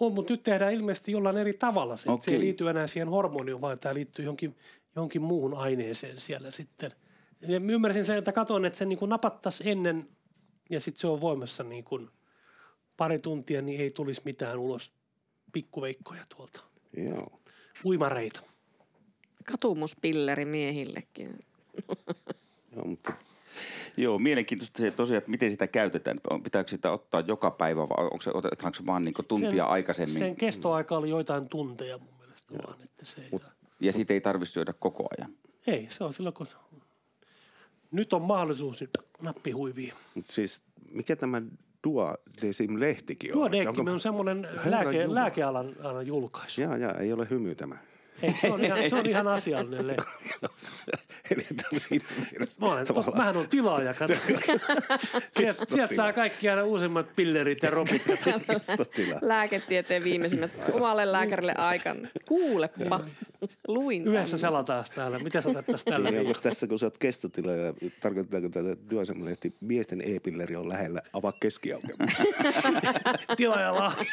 On, 0.00 0.12
mutta 0.12 0.32
nyt 0.32 0.42
tehdään 0.42 0.72
ilmeisesti 0.72 1.12
jollain 1.12 1.36
eri 1.36 1.52
tavalla 1.52 1.96
se. 1.96 2.10
Okay. 2.10 2.24
Se 2.24 2.30
ei 2.30 2.40
liity 2.40 2.68
enää 2.68 2.86
siihen 2.86 3.08
hormoniin, 3.08 3.60
vaan 3.60 3.78
tämä 3.78 3.94
liittyy 3.94 4.24
johonkin, 4.24 4.56
johonkin 4.96 5.22
muuhun 5.22 5.54
aineeseen 5.54 6.20
siellä 6.20 6.50
sitten. 6.50 6.92
Ja 7.40 7.60
mä 7.60 7.72
ymmärsin 7.72 8.04
sen, 8.04 8.18
että 8.18 8.32
katsoin, 8.32 8.64
että 8.64 8.78
se 8.78 8.84
niin 8.84 8.98
napattaisi 9.06 9.70
ennen 9.70 10.08
ja 10.70 10.80
sitten 10.80 11.00
se 11.00 11.06
on 11.06 11.20
voimassa 11.20 11.64
niin 11.64 11.84
kuin 11.84 12.10
pari 12.96 13.18
tuntia, 13.18 13.62
niin 13.62 13.80
ei 13.80 13.90
tulisi 13.90 14.20
mitään 14.24 14.58
ulos 14.58 14.92
pikkuveikkoja 15.52 16.22
tuolta. 16.36 16.60
Joo. 16.96 17.39
Uimareita. 17.84 18.40
Katumuspilleri 19.44 20.44
miehillekin. 20.44 21.38
Joo, 22.76 22.84
mutta 22.84 23.12
Joo, 23.96 24.18
mielenkiintoista 24.18 24.78
se 24.78 24.90
tosiaan, 24.90 25.18
että 25.18 25.30
miten 25.30 25.50
sitä 25.50 25.66
käytetään. 25.66 26.20
Pitääkö 26.42 26.70
sitä 26.70 26.90
ottaa 26.92 27.20
joka 27.20 27.50
päivä 27.50 27.80
vai 27.88 28.04
onko 28.04 28.20
se, 28.20 28.30
otetaanko 28.34 28.74
se 28.74 28.86
vaan 28.86 29.04
niin 29.04 29.14
tuntia 29.28 29.50
Sen- 29.50 29.64
aikaisemmin? 29.64 30.18
Sen 30.18 30.36
kestoaika 30.36 30.96
oli 30.96 31.10
joitain 31.10 31.48
tunteja 31.48 31.98
mun 31.98 32.14
mielestä 32.20 32.54
vaan, 32.66 32.82
että 32.82 33.04
se 33.04 33.20
ei, 33.32 33.40
Ja 33.80 33.92
siitä 33.92 34.14
ei 34.14 34.20
tarvitse 34.20 34.52
syödä 34.52 34.72
koko 34.72 35.08
ajan. 35.18 35.32
ei, 35.66 35.86
se 35.90 36.04
on 36.04 36.12
silloin 36.12 36.34
kun 36.34 36.46
nyt 37.90 38.12
on 38.12 38.22
mahdollisuus 38.22 38.80
niin 38.80 38.90
nappihuiviin. 39.22 39.92
Mutta 40.14 40.32
siis 40.32 40.62
mikä 40.90 41.16
tämä 41.16 41.42
Duodesim-lehtikin 41.84 43.32
on? 43.32 43.38
Duodeckim 43.38 43.78
Onko- 43.80 43.90
on 43.92 44.00
semmoinen 44.00 44.48
lääke, 44.64 45.14
lääkealan 45.14 45.76
alan 45.82 46.06
julkaisu. 46.06 46.60
Jaa, 46.60 46.76
jaa, 46.76 46.94
ei 46.94 47.12
ole 47.12 47.24
hymy 47.30 47.54
tämä. 47.54 47.76
Ei, 48.22 48.32
se, 48.40 48.52
on 48.52 48.64
ihan, 48.64 48.78
se 48.90 48.96
on 48.96 49.06
ihan 49.06 49.26
asiallinen 49.28 49.86
lehti. 49.86 50.04
Eli 51.30 51.42
tämä 51.56 51.68
on 51.72 51.80
siinä 51.80 52.04
mielessä 52.30 52.60
Mä 52.60 52.72
olen, 52.72 52.86
to, 52.86 52.94
tavallaan- 52.94 53.18
mähän 53.18 53.36
on 53.36 53.48
tilaaja, 53.48 53.94
kato. 53.94 54.14
sieltä, 55.36 55.64
sieltä 55.68 55.94
saa 55.94 56.12
kaikki 56.12 56.48
aina 56.48 56.62
uusimmat 56.64 57.16
pillerit 57.16 57.62
ja 57.62 57.70
ropit. 57.80 58.02
Kestotila. 58.46 59.18
Lääketieteen 59.22 60.04
viimeisimmät 60.04 60.58
omalle 60.72 61.12
lääkärille 61.12 61.54
aikan. 61.58 62.08
Kuulepa, 62.28 63.00
luin 63.68 64.06
Yhdessä 64.08 64.38
selataan 64.38 64.84
tällä. 64.94 65.18
Mitä 65.18 65.40
sä 65.40 65.48
otettaisiin 65.48 65.92
tällä? 65.92 66.10
Niin, 66.10 66.20
onko 66.26 66.40
tässä, 66.42 66.66
kun 66.66 66.78
sä 66.78 66.86
oot 66.86 66.98
kestotila 66.98 67.52
ja 67.52 67.74
tarkoittaako 68.00 68.48
tätä 68.48 68.76
Duodesim-lehti, 68.90 69.54
miesten 69.60 70.00
e-pilleri 70.00 70.56
on 70.56 70.68
lähellä, 70.68 71.02
avaa 71.12 71.32
keskiaukeama. 71.32 72.04
Tilaaja 73.36 73.74
Lahti. 73.74 74.06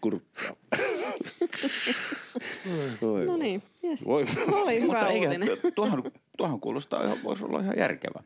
Kurkkaa. 0.00 0.56
Oi, 3.02 3.26
No 3.26 3.36
niin, 3.36 3.62
jes. 3.82 4.06
Voi. 4.06 4.24
Oli 4.52 4.80
hyvä 4.80 4.92
Mutta 4.92 5.08
eikä, 5.08 5.26
uutinen. 5.28 5.48
tuohan, 5.74 6.02
tuohan 6.36 6.60
kuulostaa, 6.60 7.04
ihan, 7.04 7.18
voisi 7.24 7.44
olla 7.44 7.60
ihan 7.60 7.74
järkevä. 7.78 8.22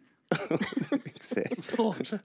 Miksei? 1.05 1.45
On 1.79 1.95
se. 2.03 2.21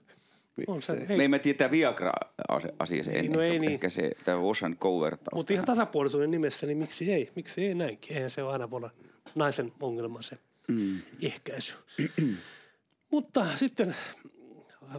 On 0.66 0.80
se. 0.80 1.06
Ei, 1.08 1.16
Me 1.16 1.24
emme 1.24 1.38
tiedä 1.38 1.70
Viagra-asia 1.70 3.02
se 3.02 3.10
ennen. 3.12 3.32
no 3.32 3.40
ei 3.40 3.48
ehkä, 3.50 3.60
niin. 3.60 3.72
ehkä 3.72 3.88
se, 3.88 4.10
tämä 4.24 4.38
Wash 4.38 4.64
and 4.64 4.76
Go-vertaus. 4.80 5.34
mutta 5.36 5.52
ihan 5.52 5.64
tasapuolisuuden 5.66 6.30
nimessä, 6.30 6.66
niin 6.66 6.78
miksi 6.78 7.12
ei? 7.12 7.30
Miksi 7.36 7.66
ei 7.66 7.74
näinkin? 7.74 8.16
Eihän 8.16 8.30
se 8.30 8.42
ole 8.42 8.52
aina 8.52 8.70
voi 8.70 8.76
olla 8.76 8.90
naisen 9.34 9.72
ongelma 9.80 10.22
se 10.22 10.36
mm. 10.68 10.98
ehkäisy. 11.22 11.74
mutta 13.12 13.46
sitten 13.56 13.94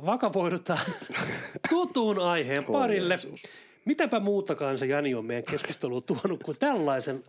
vakavoidutaan 0.06 0.80
tutun 1.69 2.19
aiheen 2.19 2.63
parille. 2.63 3.17
Mitäpä 3.85 4.19
muutakaan 4.19 4.77
se 4.77 4.85
Jani 4.85 5.15
on 5.15 5.25
meidän 5.25 5.43
keskusteluun 5.43 6.03
tuonut 6.03 6.43
kuin 6.43 6.59
tällaisen 6.59 7.23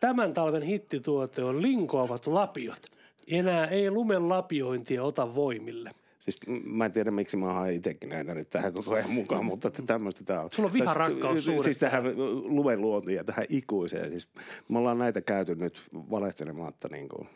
tämän 0.00 0.34
talven 0.34 0.62
hittituote 0.62 1.44
on 1.44 1.62
linkoavat 1.62 2.26
lapiot. 2.26 2.82
Enää 3.26 3.66
ei 3.66 3.90
lumen 3.90 4.28
lapiointia 4.28 5.02
ota 5.02 5.34
voimille. 5.34 5.90
Siis 6.18 6.40
mä 6.64 6.84
en 6.84 6.92
tiedä, 6.92 7.10
miksi 7.10 7.36
mä 7.36 7.52
haen 7.52 7.74
itsekin 7.74 8.10
näitä 8.10 8.34
nyt 8.34 8.50
tähän 8.50 8.72
koko 8.72 8.94
ajan 8.94 9.10
mukaan, 9.10 9.44
mutta 9.44 9.68
että 9.68 9.82
tämmöistä 9.82 10.24
tää 10.24 10.40
on. 10.42 10.50
Sulla 10.50 10.66
on 10.66 10.72
viha, 10.72 10.94
rakkaus 10.94 11.44
suuret. 11.44 11.62
Siis 11.62 11.78
tähän 11.78 12.04
lumen 12.44 12.80
luontiin 12.80 13.16
ja 13.16 13.24
tähän 13.24 13.46
ikuiseen. 13.48 14.10
Siis 14.10 14.28
me 14.68 14.78
ollaan 14.78 14.98
näitä 14.98 15.20
käyty 15.20 15.54
nyt 15.54 15.80
valehtelematta 15.92 16.88
niin 16.88 17.08
kuin 17.08 17.28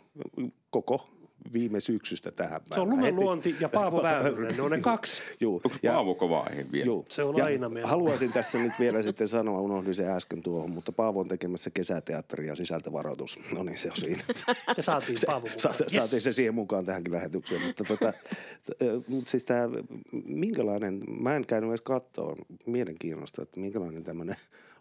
koko 0.71 1.09
viime 1.53 1.81
syksystä 1.81 2.31
tähän 2.31 2.61
Se 2.75 2.81
on 2.81 2.89
päivään. 2.89 2.91
lumen 2.91 3.05
Heti- 3.15 3.17
luonti 3.25 3.57
ja 3.61 3.69
Paavo 3.69 4.03
Väyrynen. 4.03 4.57
Ne 4.57 4.63
on 4.63 4.71
ne 4.71 4.81
kaksi. 4.81 5.23
Juu. 5.41 5.55
Onko 5.65 5.77
Paavo 5.87 6.15
kova 6.15 6.41
aihe 6.41 6.67
vielä? 6.73 6.87
Juu. 6.87 7.07
Se 7.09 7.23
on 7.23 7.37
ja 7.37 7.45
aina 7.45 7.69
meillä. 7.69 7.89
Haluaisin 7.91 8.33
tässä 8.39 8.59
nyt 8.59 8.73
vielä 8.81 9.03
sitten 9.03 9.29
sanoa, 9.29 9.61
unohdin 9.61 9.95
sen 9.95 10.09
äsken 10.11 10.43
tuohon, 10.43 10.71
mutta 10.71 10.93
Paavo 10.93 11.21
on 11.21 11.29
tekemässä 11.29 11.71
kesäteatteria 11.71 12.55
sisältövaroitus. 12.55 13.39
No 13.55 13.63
niin, 13.63 13.79
se 13.79 13.89
on 13.91 13.97
siinä. 13.97 14.23
Ja 14.77 14.83
saatiin 14.83 15.19
Paavo 15.27 15.41
mukaan. 15.47 15.59
Sa- 15.59 15.85
Yes. 15.85 15.93
Saatiin 15.93 16.21
se 16.21 16.33
siihen 16.33 16.55
mukaan 16.55 16.85
tähänkin 16.87 17.13
lähetykseen. 17.13 17.63
Mutta 17.67 17.85
tota, 17.85 18.13
t- 18.13 18.83
ö, 18.83 19.01
mut 19.09 19.29
siis 19.29 19.45
tämä, 19.45 19.69
minkälainen, 20.25 21.03
mä 21.21 21.37
en 21.37 21.47
käynyt 21.47 21.71
edes 21.71 21.81
katsoa 21.81 22.37
mielenkiinnosta, 22.67 23.43
että 23.43 23.61
minkälainen 23.61 24.05
tämmöinen 24.05 24.37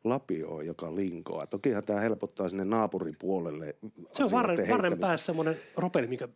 lapio 0.06 0.50
on, 0.50 0.66
joka 0.66 0.96
linkoaa. 0.96 1.48
Tokihan 1.48 1.84
tämä 1.84 2.00
helpottaa 2.00 2.50
sinne 2.50 2.66
naapuripuolelle. 2.66 3.76
Se 4.12 4.24
on 4.24 4.32
varren, 4.32 4.70
varren 4.70 5.00
päässä 5.00 5.26
semmoinen 5.26 5.58
ropeli, 5.78 6.08
mikä 6.08 6.28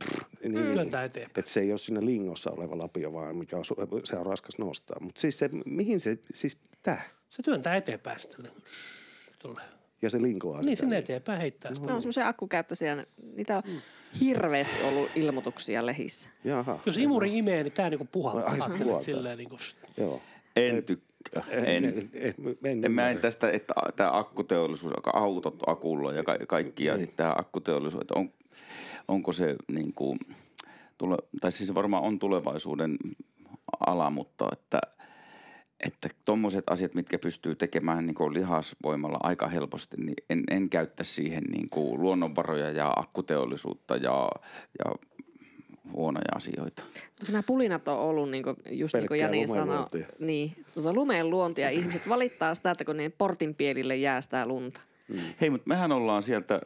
Niin, 0.43 0.53
työntää 0.53 1.03
eteenpäin. 1.03 1.39
Että 1.39 1.51
se 1.51 1.59
ei 1.59 1.71
ole 1.71 1.77
siinä 1.77 2.05
lingossa 2.05 2.51
oleva 2.51 2.77
lapio, 2.77 3.13
vaan 3.13 3.37
mikä 3.37 3.57
on, 3.57 3.65
se 4.03 4.17
on 4.17 4.25
raskas 4.25 4.59
nostaa. 4.59 4.97
Mutta 5.01 5.21
siis 5.21 5.39
se, 5.39 5.49
mihin 5.65 5.99
se, 5.99 6.17
siis 6.33 6.57
tää? 6.83 7.01
Se 7.29 7.43
työntää 7.43 7.75
eteenpäin 7.75 8.19
sitten. 8.19 8.47
Tulee. 9.39 9.65
Ja 10.01 10.09
se 10.09 10.21
linkoaa 10.21 10.61
Niin 10.61 10.77
sinne 10.77 10.97
eteenpäin 10.97 11.41
heittää 11.41 11.73
sitä. 11.73 11.87
Ne 11.87 11.93
on 11.93 12.01
semmoisia 12.01 12.27
akkukäyttöisiä. 12.27 13.05
Niitä 13.35 13.57
on 13.57 13.63
hirveästi 14.19 14.83
ollut 14.83 15.09
ilmoituksia 15.15 15.85
lehissä. 15.85 16.29
Jaha. 16.43 16.79
Jos 16.85 16.97
imuri 16.97 17.37
imee, 17.37 17.63
niin 17.63 17.73
tää 17.73 17.89
niinku 17.89 18.07
puhaltaa. 18.11 18.51
Ai, 18.51 18.61
se 18.61 18.69
puhaltaa. 18.69 19.01
Silleen 19.01 19.37
niinku, 19.37 19.57
Joo. 19.97 20.21
En 20.55 20.83
tykkää. 20.83 21.08
En. 21.49 21.65
En, 21.65 21.85
en, 21.85 22.09
en, 22.63 22.85
En 22.85 22.91
mä 22.91 23.09
en 23.09 23.17
tästä, 23.17 23.51
että 23.51 23.73
tämä 23.95 24.17
akkuteollisuus, 24.17 24.93
autot 25.13 25.55
akulla 25.67 26.13
ja 26.13 26.23
ka- 26.23 26.37
kaikki 26.47 26.85
ja 26.85 26.97
sitten 26.97 27.17
tämä 27.17 27.33
akkuteollisuus, 27.37 28.01
että 28.01 28.19
on, 28.19 28.29
onko 29.07 29.33
se 29.33 29.55
niin 29.71 29.93
kuin, 29.93 30.19
tule, 30.97 31.17
tai 31.41 31.51
siis 31.51 31.75
varmaan 31.75 32.03
on 32.03 32.19
tulevaisuuden 32.19 32.97
ala, 33.87 34.09
mutta 34.09 34.49
että 34.51 34.81
että 35.79 36.09
tuommoiset 36.25 36.63
asiat, 36.69 36.93
mitkä 36.93 37.19
pystyy 37.19 37.55
tekemään 37.55 38.05
niin 38.05 38.15
kuin 38.15 38.33
lihasvoimalla 38.33 39.17
aika 39.23 39.47
helposti, 39.47 39.97
niin 39.97 40.15
en, 40.29 40.43
en 40.51 40.69
käyttäisi 40.69 41.13
siihen 41.13 41.43
niin 41.43 41.69
kuin 41.69 42.01
luonnonvaroja 42.01 42.71
ja 42.71 42.93
akkuteollisuutta 42.95 43.95
ja, 43.95 44.29
ja 44.79 44.95
huonoja 45.93 46.35
asioita. 46.35 46.83
Mutta 47.19 47.31
nämä 47.31 47.43
pulinat 47.43 47.87
on 47.87 47.99
ollut, 47.99 48.31
niin 48.31 48.43
kuin, 48.43 48.55
just 48.69 48.93
niin 48.93 49.07
kuin 49.07 49.19
Jani 49.19 49.47
sanoi, 49.47 49.85
niin, 50.19 50.51
tuota 50.73 50.93
lumeen 50.93 51.29
luontia. 51.29 51.69
Ihmiset 51.69 52.09
valittaa 52.09 52.55
sitä, 52.55 52.71
että 52.71 52.85
kun 52.85 52.97
niiden 52.97 53.13
portin 53.17 53.55
pielille 53.55 53.95
jää 53.95 54.21
sitä 54.21 54.47
lunta. 54.47 54.81
Hei, 55.41 55.49
mutta 55.49 55.67
mehän 55.67 55.91
ollaan 55.91 56.23
sieltä, 56.23 56.61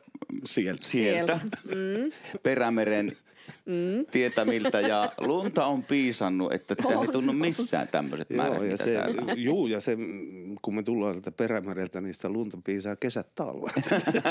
Sieltä. 0.46 0.84
sieltä, 0.84 1.40
Mm. 1.64 2.12
Perämeren 2.44 3.18
tietämiltä 4.12 4.80
ja 4.80 5.12
lunta 5.18 5.66
on 5.66 5.84
piisannut, 5.84 6.54
että 6.54 6.76
tämä 6.76 7.02
ei 7.02 7.08
tunnu 7.08 7.34
missään 7.34 7.88
tämmöiset 7.88 8.30
määrät, 8.30 8.56
Joo, 8.56 8.64
ja 8.64 8.78
se, 8.78 8.94
täällä. 8.94 9.34
juu, 9.34 9.68
ja 9.68 9.80
se, 9.80 9.96
mm, 9.96 10.56
kun 10.62 10.76
me 10.76 10.84
tullaan 10.84 11.14
sieltä 11.14 11.32
perämereltä, 11.32 12.02
niin 12.02 12.14
sitä 12.14 12.30
lunta 12.30 12.58
piisaa 12.64 12.96
kesät 12.96 13.36
talvet. 13.36 13.74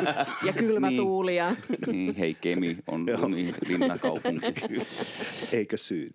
Ja 0.47 0.53
kylmä 0.53 0.89
Niin. 0.91 1.01
tuuli 1.03 1.37
ja 1.37 1.57
Niin, 1.87 2.17
hei 2.17 2.35
Kemi 2.41 2.77
on 2.87 3.07
linnakaupunki. 3.69 4.47
Eikä 5.53 5.77
syy. 5.77 6.11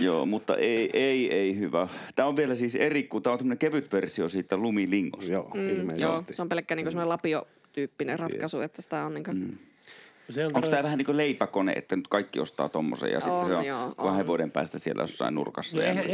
Joo, 0.00 0.26
mutta 0.26 0.56
ei, 0.56 0.90
ei, 0.92 1.32
ei 1.32 1.58
hyvä. 1.58 1.88
Tämä 2.16 2.28
on 2.28 2.36
vielä 2.36 2.54
siis 2.54 2.76
eri, 2.76 3.02
kun 3.02 3.22
tämä 3.22 3.32
on 3.32 3.38
tämmöinen 3.38 3.58
kevyt 3.58 3.92
versio 3.92 4.28
siitä 4.28 4.56
lumilingosta. 4.56 5.32
Joo, 5.32 5.50
mm, 5.54 5.68
joo, 5.68 5.76
ilmeisesti. 5.76 6.32
se 6.32 6.42
on 6.42 6.48
pelkkä 6.48 6.74
niin 6.76 6.86
semmoinen 6.92 7.08
lapiotyyppinen 7.08 8.18
ratkaisu, 8.18 8.60
että 8.60 8.82
sitä 8.82 9.04
on 9.06 9.14
niin 9.14 9.24
kuin, 9.24 9.38
mm. 9.38 9.58
Se 10.32 10.44
on 10.46 10.50
Onko 10.54 10.68
tämä 10.68 10.82
vähän 10.82 10.98
niin 10.98 11.06
kuin 11.06 11.16
leipäkone, 11.16 11.72
että 11.72 11.96
nyt 11.96 12.08
kaikki 12.08 12.40
ostaa 12.40 12.68
tommosen 12.68 13.12
ja 13.12 13.20
sitten 13.20 13.32
On, 13.32 13.46
se 13.46 13.54
on 13.54 13.64
joo, 13.64 13.94
kahden 13.96 14.20
on. 14.20 14.26
vuoden 14.26 14.50
päästä 14.50 14.78
siellä 14.78 15.02
jossain 15.02 15.34
nurkassa 15.34 15.78
No 15.78 15.84
ja 15.84 15.88
eihän, 15.90 16.06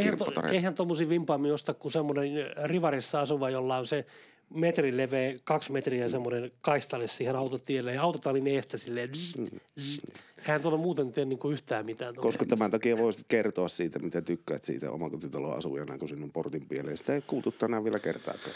eihän, 0.50 0.74
tommosia 0.74 1.08
vimpaammin 1.08 1.52
osta 1.52 1.74
kuin 1.74 1.92
semmoinen 1.92 2.30
rivarissa 2.64 3.20
asuva, 3.20 3.50
jolla 3.50 3.76
on 3.76 3.86
se 3.86 4.06
metrin 4.54 4.96
leveä, 4.96 5.34
kaksi 5.44 5.72
metriä 5.72 6.02
ja 6.02 6.08
semmoinen 6.08 6.52
kaistalle 6.60 7.06
siihen 7.06 7.36
autotielle 7.36 7.94
ja 7.94 8.02
autotallin 8.02 8.46
eestä 8.46 8.78
silleen 8.78 9.14
zzz, 9.14 9.40
zzz. 9.80 10.00
Eihän 10.38 10.60
tuolla 10.60 10.78
muuten 10.78 11.12
tee 11.12 11.24
niinku 11.24 11.50
yhtään 11.50 11.86
mitään. 11.86 12.14
tuolla. 12.14 12.28
Koska 12.28 12.44
tämän 12.44 12.70
takia 12.70 12.98
voisit 12.98 13.24
kertoa 13.28 13.68
siitä, 13.68 13.98
mitä 13.98 14.22
tykkäät 14.22 14.64
siitä 14.64 14.90
omakotitalon 14.90 15.56
asujana, 15.56 15.98
kun 15.98 16.08
sinun 16.08 16.32
portin 16.32 16.66
pieleen. 16.68 16.96
Sitä 16.96 17.14
ei 17.14 17.22
kuultu 17.26 17.52
tänään 17.52 17.84
vielä 17.84 17.98
kertaakaan. 17.98 18.54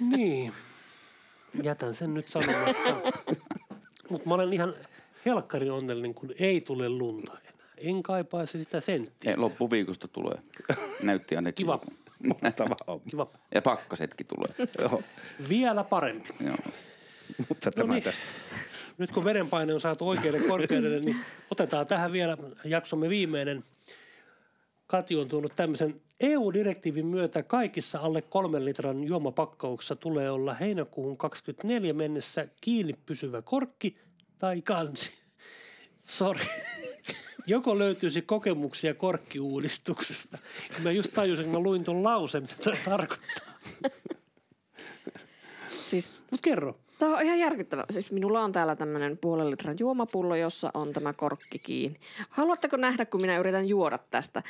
Niin. 0.00 0.52
Jätän 1.62 1.94
sen 1.94 2.14
nyt 2.14 2.28
sanomatta. 2.28 2.96
Mutta 4.10 4.28
mä 4.28 4.34
olen 4.34 4.52
ihan 4.52 4.74
helkkarin 5.26 5.72
onnellinen, 5.72 6.14
kun 6.14 6.30
ei 6.38 6.60
tule 6.60 6.88
lunta 6.88 7.32
enää. 7.32 7.64
En 7.76 8.02
kaipaisi 8.02 8.58
sitä 8.64 8.80
senttiä. 8.80 9.30
Ei, 9.30 9.36
loppuviikosta 9.36 10.08
tulee. 10.08 10.38
Näytti 11.02 11.36
ainakin. 11.36 11.66
Kiva. 11.66 11.80
Mahtava 12.42 12.76
homma. 12.86 13.04
Kiva. 13.10 13.26
Ja 13.54 13.62
pakkasetkin 13.62 14.26
tulee. 14.26 14.68
Joo, 14.78 15.02
Vielä 15.48 15.84
parempi. 15.84 16.28
Joo. 16.44 16.56
mutta 17.48 17.70
tämä 17.70 17.94
niin. 17.94 18.02
tästä. 18.04 18.24
Nyt 18.98 19.10
kun 19.10 19.24
verenpaine 19.24 19.74
on 19.74 19.80
saatu 19.80 20.08
oikealle 20.08 20.40
korkeudelle, 20.40 21.00
niin 21.00 21.16
otetaan 21.50 21.86
tähän 21.86 22.12
vielä 22.12 22.36
jaksomme 22.64 23.08
viimeinen 23.08 23.62
Kati 24.88 25.16
on 25.16 25.28
tuonut 25.28 25.52
tämmöisen 25.56 26.00
EU-direktiivin 26.20 27.06
myötä 27.06 27.42
kaikissa 27.42 27.98
alle 27.98 28.22
kolmen 28.22 28.64
litran 28.64 29.04
juomapakkauksissa 29.04 29.96
tulee 29.96 30.30
olla 30.30 30.54
heinäkuuhun 30.54 31.16
24 31.16 31.92
mennessä 31.92 32.48
kiinni 32.60 32.94
pysyvä 33.06 33.42
korkki 33.42 33.96
tai 34.38 34.62
kansi. 34.62 35.12
Sori. 36.02 36.44
Joko 37.46 37.78
löytyisi 37.78 38.22
kokemuksia 38.22 38.94
korkkiuudistuksesta? 38.94 40.38
Mä 40.82 40.90
just 40.90 41.12
tajusin, 41.14 41.44
kun 41.44 41.54
mä 41.54 41.60
luin 41.60 41.84
tuon 41.84 42.04
lauseen, 42.04 42.42
mitä 42.42 42.54
tämä 42.64 42.76
tarkoittaa. 42.84 43.54
Siis 45.90 46.12
Mutta 46.30 46.42
kerro. 46.42 46.76
Tämä 46.98 47.16
on 47.16 47.22
ihan 47.22 47.38
järkyttävä. 47.38 47.84
Siis 47.90 48.12
minulla 48.12 48.40
on 48.40 48.52
täällä 48.52 48.76
tämmöinen 48.76 49.18
puolen 49.18 49.50
litran 49.50 49.76
juomapullo, 49.80 50.36
jossa 50.36 50.70
on 50.74 50.92
tämä 50.92 51.12
korkki 51.12 51.58
kiinni. 51.58 52.00
Haluatteko 52.28 52.76
nähdä, 52.76 53.06
kun 53.06 53.20
minä 53.20 53.38
yritän 53.38 53.68
juoda 53.68 53.98
tästä? 53.98 54.42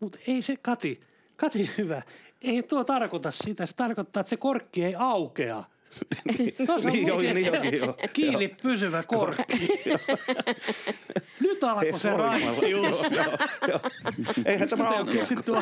Mutta 0.00 0.18
ei 0.26 0.42
se, 0.42 0.56
Kati, 0.56 1.00
Kati 1.36 1.70
hyvä, 1.78 2.02
ei 2.42 2.62
tuo 2.62 2.84
tarkoita 2.84 3.30
sitä. 3.30 3.66
Se 3.66 3.76
tarkoittaa, 3.76 4.20
että 4.20 4.30
se 4.30 4.36
korkki 4.36 4.84
ei 4.84 4.94
aukea. 4.94 5.64
Tuossa 6.66 6.88
on 6.88 6.92
Niin 6.92 7.06
niin 7.06 7.38
että 7.46 7.58
onkin, 7.58 7.80
se 7.80 7.86
joo. 7.86 7.96
kiinni 8.12 8.48
pysyvä 8.62 9.02
korkki. 9.02 9.68
Nyt 11.40 11.64
alkoi 11.64 11.98
se 11.98 12.10
raittius. 12.10 13.02
Joo, 13.02 13.26
joo. 13.68 13.80
Eihän 14.46 14.68
tämä 14.68 14.88
on 14.90 14.96
aukea. 14.98 15.14
keksitty. 15.14 15.52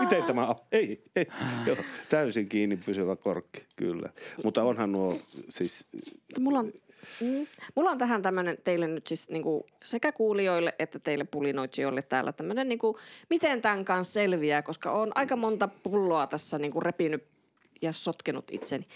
Miten 0.00 0.22
tämä 0.22 0.46
au- 0.46 0.64
Ei, 0.72 1.02
ei. 1.16 1.26
Joo, 1.66 1.76
täysin 2.08 2.48
kiinni 2.48 2.76
pysyvä 2.76 3.16
korkki, 3.16 3.66
kyllä. 3.76 4.08
Mutta 4.44 4.62
onhan 4.62 4.92
nuo 4.92 5.18
siis, 5.48 5.86
Mutta 5.92 6.40
Mulla 6.40 6.58
on, 6.58 6.72
mm, 7.20 7.46
mulla 7.74 7.90
on 7.90 7.98
tähän 7.98 8.22
tämmöinen 8.22 8.58
teille 8.64 8.86
nyt 8.88 9.06
siis 9.06 9.30
niinku 9.30 9.66
sekä 9.84 10.12
kuulijoille 10.12 10.74
että 10.78 10.98
teille 10.98 11.24
pulinoitsijoille 11.24 12.02
täällä 12.02 12.32
tämmöinen, 12.32 12.68
niinku, 12.68 12.98
miten 13.30 13.62
tämän 13.62 13.84
kanssa 13.84 14.12
selviää, 14.12 14.62
koska 14.62 14.92
on 14.92 15.12
aika 15.14 15.36
monta 15.36 15.68
pulloa 15.68 16.26
tässä 16.26 16.58
niinku 16.58 16.80
repinyt 16.80 17.24
ja 17.82 17.92
sotkenut 17.92 18.44
itseni. 18.50 18.86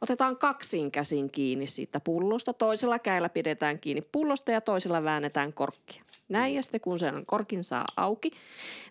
Otetaan 0.00 0.36
kaksin 0.36 0.90
käsin 0.90 1.30
kiinni 1.30 1.66
siitä 1.66 2.00
pullosta. 2.00 2.52
Toisella 2.52 2.98
käellä 2.98 3.28
pidetään 3.28 3.78
kiinni 3.78 4.02
pullosta 4.02 4.50
ja 4.50 4.60
toisella 4.60 5.04
väännetään 5.04 5.52
korkkia. 5.52 6.02
Näin 6.28 6.54
ja 6.54 6.62
sitten 6.62 6.80
kun 6.80 6.98
sen 6.98 7.26
korkin 7.26 7.64
saa 7.64 7.84
auki, 7.96 8.30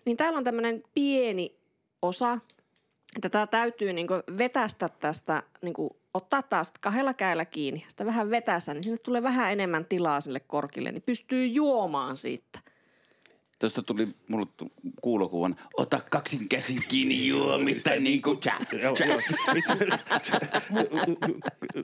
niin 0.04 0.16
täällä 0.16 0.38
on 0.38 0.44
tämmöinen 0.44 0.82
pieni 0.94 1.56
osa, 2.02 2.38
että 3.16 3.28
tämä 3.28 3.46
täytyy 3.46 3.92
niinku 3.92 4.14
vetästä 4.38 4.88
tästä, 4.88 5.42
niinku 5.62 5.96
ottaa 6.14 6.42
taas 6.42 6.72
kahdella 6.80 7.14
käellä 7.14 7.44
kiinni, 7.44 7.84
sitä 7.88 8.06
vähän 8.06 8.30
vetässä, 8.30 8.74
niin 8.74 8.84
sinne 8.84 8.98
tulee 8.98 9.22
vähän 9.22 9.52
enemmän 9.52 9.84
tilaa 9.84 10.20
sille 10.20 10.40
korkille, 10.40 10.92
niin 10.92 11.02
pystyy 11.02 11.46
juomaan 11.46 12.16
siitä. 12.16 12.60
Tuosta 13.58 13.82
tuli 13.82 14.08
mulle 14.28 14.46
kuulokuvan, 15.02 15.56
ota 15.76 16.00
kaksin 16.10 16.48
käsin 16.48 16.82
kiinni 16.88 17.26
juomista 17.26 17.90
niin 17.90 18.22
kuin 18.22 18.38
tja, 18.38 18.54
joo, 18.82 18.94
tja. 18.94 19.06
Itse, 19.56 19.76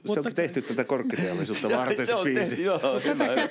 se 0.06 0.20
on 0.20 0.34
tehty 0.34 0.62
tätä 0.62 0.84
korkkiteollisuutta 0.84 1.70
varten 1.78 2.06
se 2.06 2.12
biisi. 2.24 2.56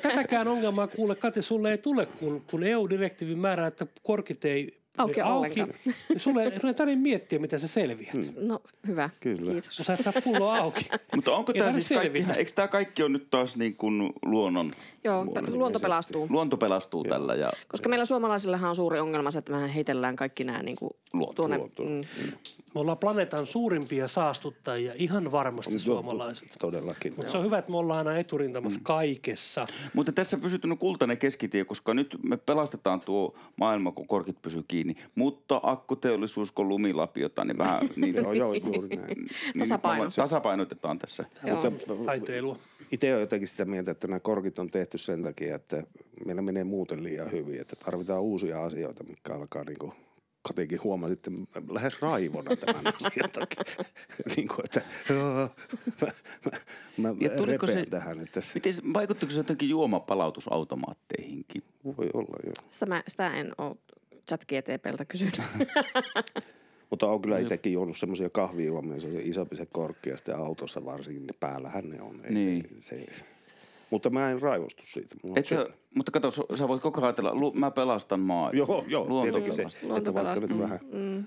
tätäkään 0.01 0.47
ongelmaa 0.47 0.87
kuule, 0.87 1.15
Kati, 1.15 1.41
sulle 1.41 1.71
ei 1.71 1.77
tule, 1.77 2.05
kun, 2.05 2.43
kun 2.49 2.63
EU-direktiivi 2.63 3.35
määrää, 3.35 3.67
että 3.67 3.87
korkit 4.03 4.45
ei 4.45 4.82
auki. 4.97 5.21
ollenkaan. 5.21 5.73
Sulle 6.17 6.43
ei 6.43 6.51
tarvitse 6.51 6.95
miettiä, 6.95 7.39
miten 7.39 7.59
sä 7.59 7.67
selviät. 7.67 8.13
Hmm. 8.13 8.33
No 8.37 8.59
hyvä, 8.87 9.09
Kyllä. 9.19 9.51
kiitos. 9.51 9.75
Kun 9.77 9.85
sä 9.85 9.93
et 9.93 9.99
saa 10.01 10.13
pulloa 10.23 10.57
auki. 10.57 10.89
Mutta 11.15 11.31
onko 11.35 11.53
tämä 11.53 11.71
siis 11.71 11.89
kaikki, 11.89 12.25
eikö 12.37 12.51
tämä 12.55 12.67
kaikki 12.67 13.03
on 13.03 13.13
nyt 13.13 13.27
taas 13.31 13.57
niin 13.57 13.75
kuin 13.75 14.13
luonnon, 14.25 14.71
Joo, 15.03 15.25
luonto 15.55 15.79
pelastuu. 15.79 16.27
luonto 16.29 16.57
pelastuu 16.57 17.03
tällä 17.03 17.35
ja 17.35 17.51
Koska 17.67 17.89
meillä 17.89 18.05
suomalaisillahan 18.05 18.69
on 18.69 18.75
suuri 18.75 18.99
ongelma 18.99 19.31
se, 19.31 19.39
että 19.39 19.51
mehän 19.51 19.69
heitellään 19.69 20.15
kaikki 20.15 20.43
nämä 20.43 20.63
niin 20.63 20.75
kuin 20.75 20.91
tuonne. 21.35 21.57
luontoon. 21.57 21.89
Mm, 21.91 22.31
Me 22.75 22.81
ollaan 22.81 22.97
planeetan 22.97 23.45
suurimpia 23.45 24.07
saastuttajia, 24.07 24.93
ihan 24.95 25.31
varmasti 25.31 25.79
suomalaiset. 25.79 26.55
Todellakin. 26.59 27.13
Mutta 27.17 27.31
se 27.31 27.37
on 27.37 27.45
hyvä, 27.45 27.57
että 27.57 27.71
me 27.71 27.77
ollaan 27.77 28.07
aina 28.07 28.19
eturintamassa 28.19 28.79
kaikessa. 28.83 29.65
Mutta 29.93 30.11
tässä 30.11 30.37
pysyttynyt 30.37 30.79
kultainen 30.79 31.17
keskitie, 31.17 31.65
koska 31.65 31.93
nyt 31.93 32.17
me 32.23 32.37
pelastetaan 32.37 33.01
tuo 33.01 33.35
maailma, 33.55 33.91
kun 33.91 34.07
korkit 34.07 34.41
pysyy 34.41 34.63
kiinni. 34.67 34.95
Mutta 35.15 35.59
akkuteollisuus, 35.63 36.51
kun 36.51 36.69
lumilapiota, 36.69 37.45
niin 37.45 37.57
vähän 37.57 37.89
niin, 37.95 38.15
Joo, 38.15 38.33
joo, 38.33 38.53
juuri 38.53 38.95
näin. 38.95 39.17
niin 39.17 39.59
Tasapaino. 39.59 40.09
tasapainotetaan 40.15 40.99
tässä. 40.99 41.25
Joo. 41.43 41.73
Taiteilua. 42.05 42.57
Itse 42.91 43.11
olen 43.11 43.21
jotenkin 43.21 43.47
sitä 43.47 43.65
mieltä, 43.65 43.91
että 43.91 44.07
nämä 44.07 44.19
korkit 44.19 44.59
on 44.59 44.69
tehty 44.69 44.97
sen 44.97 45.23
takia, 45.23 45.55
että 45.55 45.83
meillä 46.25 46.41
menee 46.41 46.63
muuten 46.63 47.03
liian 47.03 47.31
hyvin, 47.31 47.61
että 47.61 47.75
tarvitaan 47.85 48.21
uusia 48.21 48.63
asioita, 48.63 49.03
mitkä 49.03 49.33
alkaa 49.35 49.63
niin 49.63 49.79
kuin 49.79 49.93
Katikin 50.47 50.83
huomasi, 50.83 51.13
että 51.13 51.31
lähes 51.69 52.01
raivona 52.01 52.55
tämän 52.55 52.87
asian 52.95 53.29
takia. 53.31 53.63
niin 54.35 54.47
kuin, 54.47 54.59
että 54.65 54.81
joo, 55.09 55.33
mä, 56.01 56.07
mä, 56.97 57.09
mä 57.09 57.15
Ja 57.19 57.29
tuliko 57.29 57.65
repeän 57.65 57.85
se- 57.85 57.89
tähän, 57.89 58.19
että 58.19 58.41
Miten, 58.53 58.73
vaikuttiko 58.93 59.31
se 59.31 59.39
jotenkin 59.39 59.69
juomapalautusautomaatteihinkin? 59.69 61.63
voi 61.85 62.09
olla 62.13 62.37
joo. 62.45 62.53
Sitä, 62.71 62.85
mä, 62.85 63.03
sitä 63.07 63.33
en 63.33 63.51
ole 63.57 63.75
chat 64.29 64.45
GTPltä 64.45 65.05
kysynyt. 65.05 65.41
Mutta 66.89 67.07
on 67.07 67.21
kyllä 67.21 67.39
itsekin 67.39 67.73
juonut 67.73 67.97
semmoisia 67.97 68.29
kahvijuomia, 68.29 68.99
se 68.99 69.07
on 69.07 69.19
isompi 69.21 69.55
se 69.55 69.65
korkki 69.65 70.09
ja 70.09 70.17
sitten 70.17 70.35
autossa 70.35 70.85
varsinkin, 70.85 71.27
niin 71.27 71.37
päällähän 71.39 71.89
ne 71.89 72.01
on. 72.01 72.19
Ei 72.25 72.33
Niin. 72.33 72.67
se, 72.79 73.05
se, 73.09 73.25
mutta 73.89 74.09
mä 74.09 74.31
en 74.31 74.41
raivostu 74.41 74.83
siitä. 74.85 75.15
Mulla 75.23 75.39
Et 75.39 75.45
sä, 75.45 75.67
mutta 75.95 76.11
kato, 76.11 76.31
sä 76.31 76.67
voit 76.67 76.81
koko 76.81 77.01
ajan 77.01 77.07
ajatella, 77.07 77.35
lu, 77.35 77.51
mä 77.55 77.71
pelastan 77.71 78.19
maailman. 78.19 78.57
Joo, 78.57 78.85
joo, 78.87 79.05
Luonto 79.07 79.23
tietenkin 79.23 79.53
se. 79.53 79.85
Luonto 79.87 79.97
että 79.97 80.13
vaikka 80.13 80.47
nyt 80.47 80.59
vähän 80.59 80.79
mm. 80.91 81.23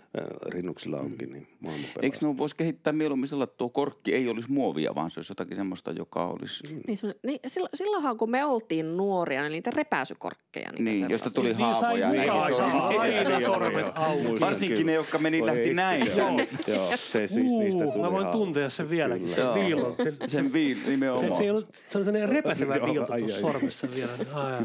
rinnuksilla 0.46 1.00
onkin, 1.00 1.32
niin 1.32 1.46
maailma 1.60 1.84
Eikö 1.86 2.00
pelastaa. 2.00 2.28
ne 2.28 2.38
voisi 2.38 2.56
kehittää 2.56 2.92
mieluummin 2.92 3.28
sillä, 3.28 3.44
että 3.44 3.56
tuo 3.56 3.68
korkki 3.68 4.14
ei 4.14 4.28
olisi 4.28 4.50
muovia, 4.52 4.94
vaan 4.94 5.10
se 5.10 5.18
olisi 5.20 5.30
jotakin 5.30 5.56
semmoista, 5.56 5.92
joka 5.92 6.26
olisi... 6.26 6.80
niin, 6.86 6.96
se, 6.98 7.14
niin 7.26 7.40
silloin, 7.46 7.70
silloinhan 7.74 8.16
kun 8.16 8.30
me 8.30 8.44
oltiin 8.44 8.96
nuoria, 8.96 9.42
niin 9.42 9.52
niitä 9.52 9.70
repäisykorkkeja. 9.70 10.70
Niitä 10.72 10.90
Niin, 10.90 11.10
josta 11.10 11.30
tuli 11.34 11.54
Niin 11.54 11.74
sai 11.74 12.00
haavoja. 12.00 12.56
sormia. 12.56 13.00
aina 13.00 13.40
sormet 13.40 13.86
auki. 13.94 14.22
Muistan 14.22 14.40
Varsinkin 14.40 14.86
ne, 14.86 14.92
jotka 14.92 15.18
meni, 15.18 15.40
Voi 15.40 15.46
lähti 15.48 15.74
näin. 15.74 16.06
Joo, 16.16 16.30
joo, 16.66 16.90
se 16.96 17.26
siis 17.26 17.52
niistä 17.58 17.84
tuli 17.86 18.02
mä 18.02 18.12
voin 18.12 18.26
tuntea 18.26 18.70
sen 18.70 18.90
vieläkin, 18.90 19.28
sen 19.28 19.54
viilon. 19.54 19.94
Se, 20.02 20.10
se, 20.10 20.16
Sen 20.28 20.52
viil, 20.52 20.76
se, 20.84 20.90
nimenomaan. 20.90 21.36
se, 21.36 21.52
on 21.52 21.64
sellainen 21.88 22.28
repäsevä 22.28 22.74
viilto 22.74 23.12
tuossa 23.18 23.40
sormessa 23.40 23.88
vielä. 23.96 24.12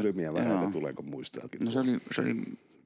Kylmiä 0.00 0.34
vähän, 0.34 0.50
Joo. 0.50 0.58
että 0.60 0.72
tuleeko 0.72 1.02
muistaakin. 1.02 1.64
No 1.64 1.70
se 1.70 1.80
oli, 1.80 1.98
se 2.14 2.20
oli 2.20 2.34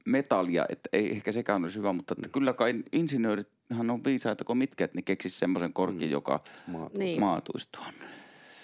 metallia, 0.05 0.65
että 0.69 0.89
ei 0.93 1.11
ehkä 1.11 1.31
sekään 1.31 1.63
olisi 1.63 1.77
hyvä, 1.77 1.93
mutta 1.93 2.15
että 2.17 2.29
kyllä 2.29 2.53
kai 2.53 2.83
insinöörithän 2.91 3.89
on 3.89 4.03
viisaita 4.03 4.43
kuin 4.43 4.57
mitkä, 4.57 4.85
että 4.85 4.97
ne 4.97 5.01
keksis 5.01 5.39
semmoisen 5.39 5.73
korkin, 5.73 6.11
joka 6.11 6.39
Maatu. 6.67 6.97
Niin. 6.97 7.19
maatuisi 7.19 7.67
tuonne. 7.71 8.05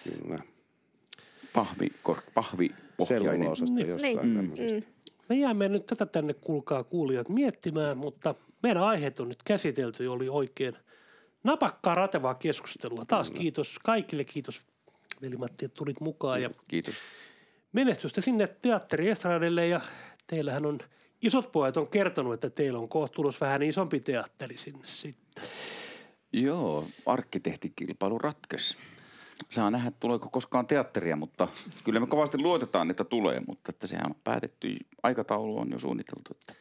Kyllä. 0.04 0.40
Pahvi, 1.54 1.88
kor, 2.04 2.18
pahvi 2.34 2.70
Selluloosasta 3.04 3.76
Niin. 3.76 3.88
jostain 3.88 4.16
Niin. 4.18 4.36
tämmöisestä. 4.36 4.90
Me 5.30 5.36
jäämme 5.36 5.70
nyt 5.70 5.86
tätä 5.86 6.06
tänne, 6.06 6.34
kuulkaa 6.34 6.84
kuulijat, 6.84 7.30
miettimään, 7.30 7.98
mutta 7.98 8.34
meidän 8.64 8.84
aiheet 8.84 9.20
on 9.20 9.28
nyt 9.30 9.44
käsitelty 9.44 10.04
ja 10.04 10.12
oli 10.12 10.30
oikein 10.30 10.74
napakkaa 11.44 11.96
ratevaa 11.96 12.36
keskustelua. 12.36 13.06
Taas 13.06 13.32
kiitos 13.32 13.80
kaikille, 13.84 14.24
kiitos 14.24 14.68
veli-Matti, 15.22 15.66
että 15.66 15.76
tulit 15.76 16.02
mukaan 16.02 16.42
ja 16.42 16.50
Kiitos. 16.68 16.96
Menestystä 17.74 18.22
sinne 18.22 18.48
teatteri 18.48 19.10
Estradelle 19.10 19.68
ja 19.68 19.82
teillähän 20.28 20.66
on, 20.66 20.80
isot 21.22 21.52
pojat 21.52 21.78
on 21.78 21.88
kertonut, 21.88 22.34
että 22.34 22.50
teillä 22.50 22.80
on 22.80 22.90
kohta 22.90 23.16
tulos 23.16 23.42
vähän 23.42 23.64
isompi 23.64 24.00
teatteri 24.00 24.58
sinne 24.58 24.82
sitten. 24.84 25.44
Joo, 26.34 26.86
arkkitehtikilpailu 27.06 28.18
ratkesi. 28.18 28.78
Saa 29.50 29.72
nähdä, 29.72 29.92
tuleeko 30.00 30.30
koskaan 30.30 30.68
teatteria, 30.68 31.16
mutta 31.16 31.48
kyllä 31.84 32.00
me 32.00 32.08
kovasti 32.08 32.38
luotetaan, 32.38 32.90
että 32.90 33.04
tulee, 33.04 33.42
mutta 33.48 33.70
että 33.70 33.88
sehän 33.88 34.10
on 34.10 34.16
päätetty, 34.24 34.78
aikataulu 35.04 35.58
on 35.60 35.72
jo 35.72 35.80
suunniteltu, 35.80 36.30
että 36.32 36.54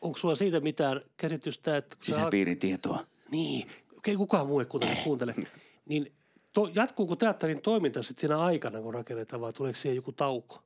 Onko 0.00 0.18
sulla 0.18 0.34
siitä 0.34 0.60
mitään 0.60 1.00
käsitystä, 1.16 1.76
että 1.76 1.96
sä- 2.00 2.12
sisäpiirin 2.12 2.58
tietoa. 2.58 3.04
Niin, 3.30 3.68
okei 3.96 4.16
kukaan 4.16 4.46
muu 4.46 4.60
ei 4.60 4.66
kuuntele, 4.66 4.96
kuuntele. 5.04 5.34
Niin 5.86 6.12
to, 6.58 6.70
jatkuuko 6.74 7.16
teatterin 7.16 7.62
toiminta 7.62 8.02
sitten 8.02 8.20
siinä 8.20 8.38
aikana, 8.38 8.80
kun 8.80 8.94
rakennetaan, 8.94 9.40
vai 9.40 9.52
tuleeko 9.52 9.76
siihen 9.76 9.96
joku 9.96 10.12
tauko? 10.12 10.62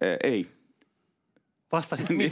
Ää, 0.00 0.16
ei. 0.22 0.48
Vastasit 1.72 2.08
Niin. 2.18 2.30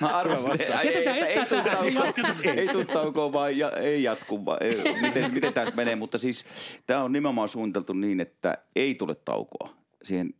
Mä 0.00 0.18
arvan 0.18 0.42
Jätetään 0.58 0.86
ei, 0.86 0.96
ei, 0.96 1.08
ei, 1.08 1.38
ei 1.38 1.46
taukoa, 1.46 2.06
jatketa. 2.06 2.28
ei 2.56 2.68
tuu 2.68 2.84
taukoa, 2.84 3.32
vaan 3.32 3.58
ja, 3.58 3.70
ei 3.70 4.02
jatku. 4.02 4.44
Vaan, 4.44 4.58
ei, 4.62 5.00
miten, 5.00 5.34
miten 5.34 5.52
tämä 5.52 5.72
menee, 5.74 5.96
mutta 5.96 6.18
siis 6.18 6.44
tämä 6.86 7.02
on 7.02 7.12
nimenomaan 7.12 7.48
suunniteltu 7.48 7.92
niin, 7.92 8.20
että 8.20 8.58
ei 8.76 8.94
tule 8.94 9.14
taukoa. 9.14 9.74
Siihen 10.02 10.34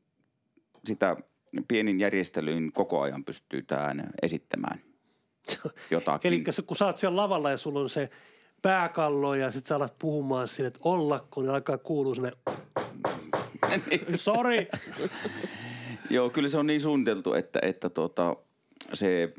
sitä 0.84 1.16
pienin 1.68 2.00
järjestelyin 2.00 2.72
koko 2.72 3.00
ajan 3.00 3.24
pystytään 3.24 4.10
esittämään 4.22 4.80
jotakin. 5.90 6.32
Eli 6.32 6.44
kun 6.66 6.76
sä 6.76 6.86
oot 6.86 6.98
siellä 6.98 7.16
lavalla 7.16 7.50
ja 7.50 7.56
sulla 7.56 7.80
on 7.80 7.88
se 7.88 8.10
pääkallo 8.62 9.34
ja 9.34 9.50
sit 9.50 9.66
sä 9.66 9.76
alat 9.76 9.98
puhumaan 9.98 10.48
sinne, 10.48 10.68
että 10.68 10.80
ollakko, 10.84 11.40
niin 11.40 11.50
alkaa 11.50 11.78
kuulua 11.78 12.14
sinne 12.14 12.32
Sorry. 14.16 14.66
Joo, 16.10 16.30
kyllä 16.30 16.48
se 16.48 16.58
on 16.58 16.66
niin 16.66 16.80
suunniteltu, 16.80 17.34
että, 17.34 17.58
että 17.62 17.90
tota, 17.90 18.36
se 18.92 19.34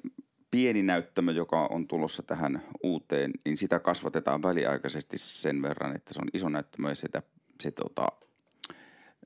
pieni 0.51 0.83
näyttämö, 0.83 1.31
joka 1.31 1.67
on 1.71 1.87
tulossa 1.87 2.23
tähän 2.23 2.61
uuteen, 2.83 3.31
niin 3.45 3.57
sitä 3.57 3.79
kasvatetaan 3.79 4.43
väliaikaisesti 4.43 5.17
sen 5.17 5.61
verran, 5.61 5.95
että 5.95 6.13
se 6.13 6.21
on 6.21 6.27
iso 6.33 6.49
näyttämö 6.49 6.89
ja 6.89 6.95
sitä, 6.95 7.23
se 7.61 7.71
tota, 7.71 8.07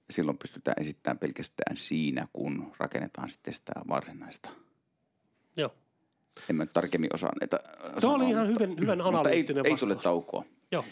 silloin 0.09 0.37
pystytään 0.37 0.81
esittämään 0.81 1.19
pelkästään 1.19 1.77
siinä, 1.77 2.27
kun 2.33 2.71
rakennetaan 2.77 3.29
sitten 3.29 3.53
sitä 3.53 3.73
varsinaista. 3.87 4.49
Joo. 5.57 5.73
En 6.49 6.55
mä 6.55 6.63
nyt 6.63 6.73
tarkemmin 6.73 7.09
osaa 7.13 7.31
näitä 7.41 7.59
Se 7.97 8.07
oli 8.07 8.29
ihan 8.29 8.47
hyvän, 8.47 8.75
hyvän 8.81 9.01
ei, 9.01 9.07
analyyttinen 9.07 9.65
ei 9.65 9.71
vastaus. 9.71 9.89
tule 9.91 10.03
taukoa. 10.03 10.45
Joo. 10.71 10.85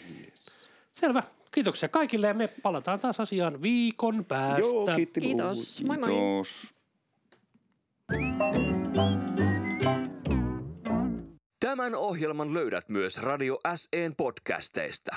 Selvä. 0.92 1.22
Kiitoksia 1.52 1.88
kaikille 1.88 2.26
ja 2.26 2.34
me 2.34 2.48
palataan 2.62 3.00
taas 3.00 3.20
asiaan 3.20 3.62
viikon 3.62 4.24
päästä. 4.24 4.60
Joo, 4.60 4.86
kiitti. 4.96 5.20
Kiitos. 5.20 5.84
Moi 5.86 5.98
moi. 5.98 6.08
Kiitos. 6.08 6.74
Tämän 11.60 11.94
ohjelman 11.94 12.54
löydät 12.54 12.88
myös 12.88 13.22
Radio 13.22 13.58
SEn 13.74 14.14
podcasteista. 14.16 15.16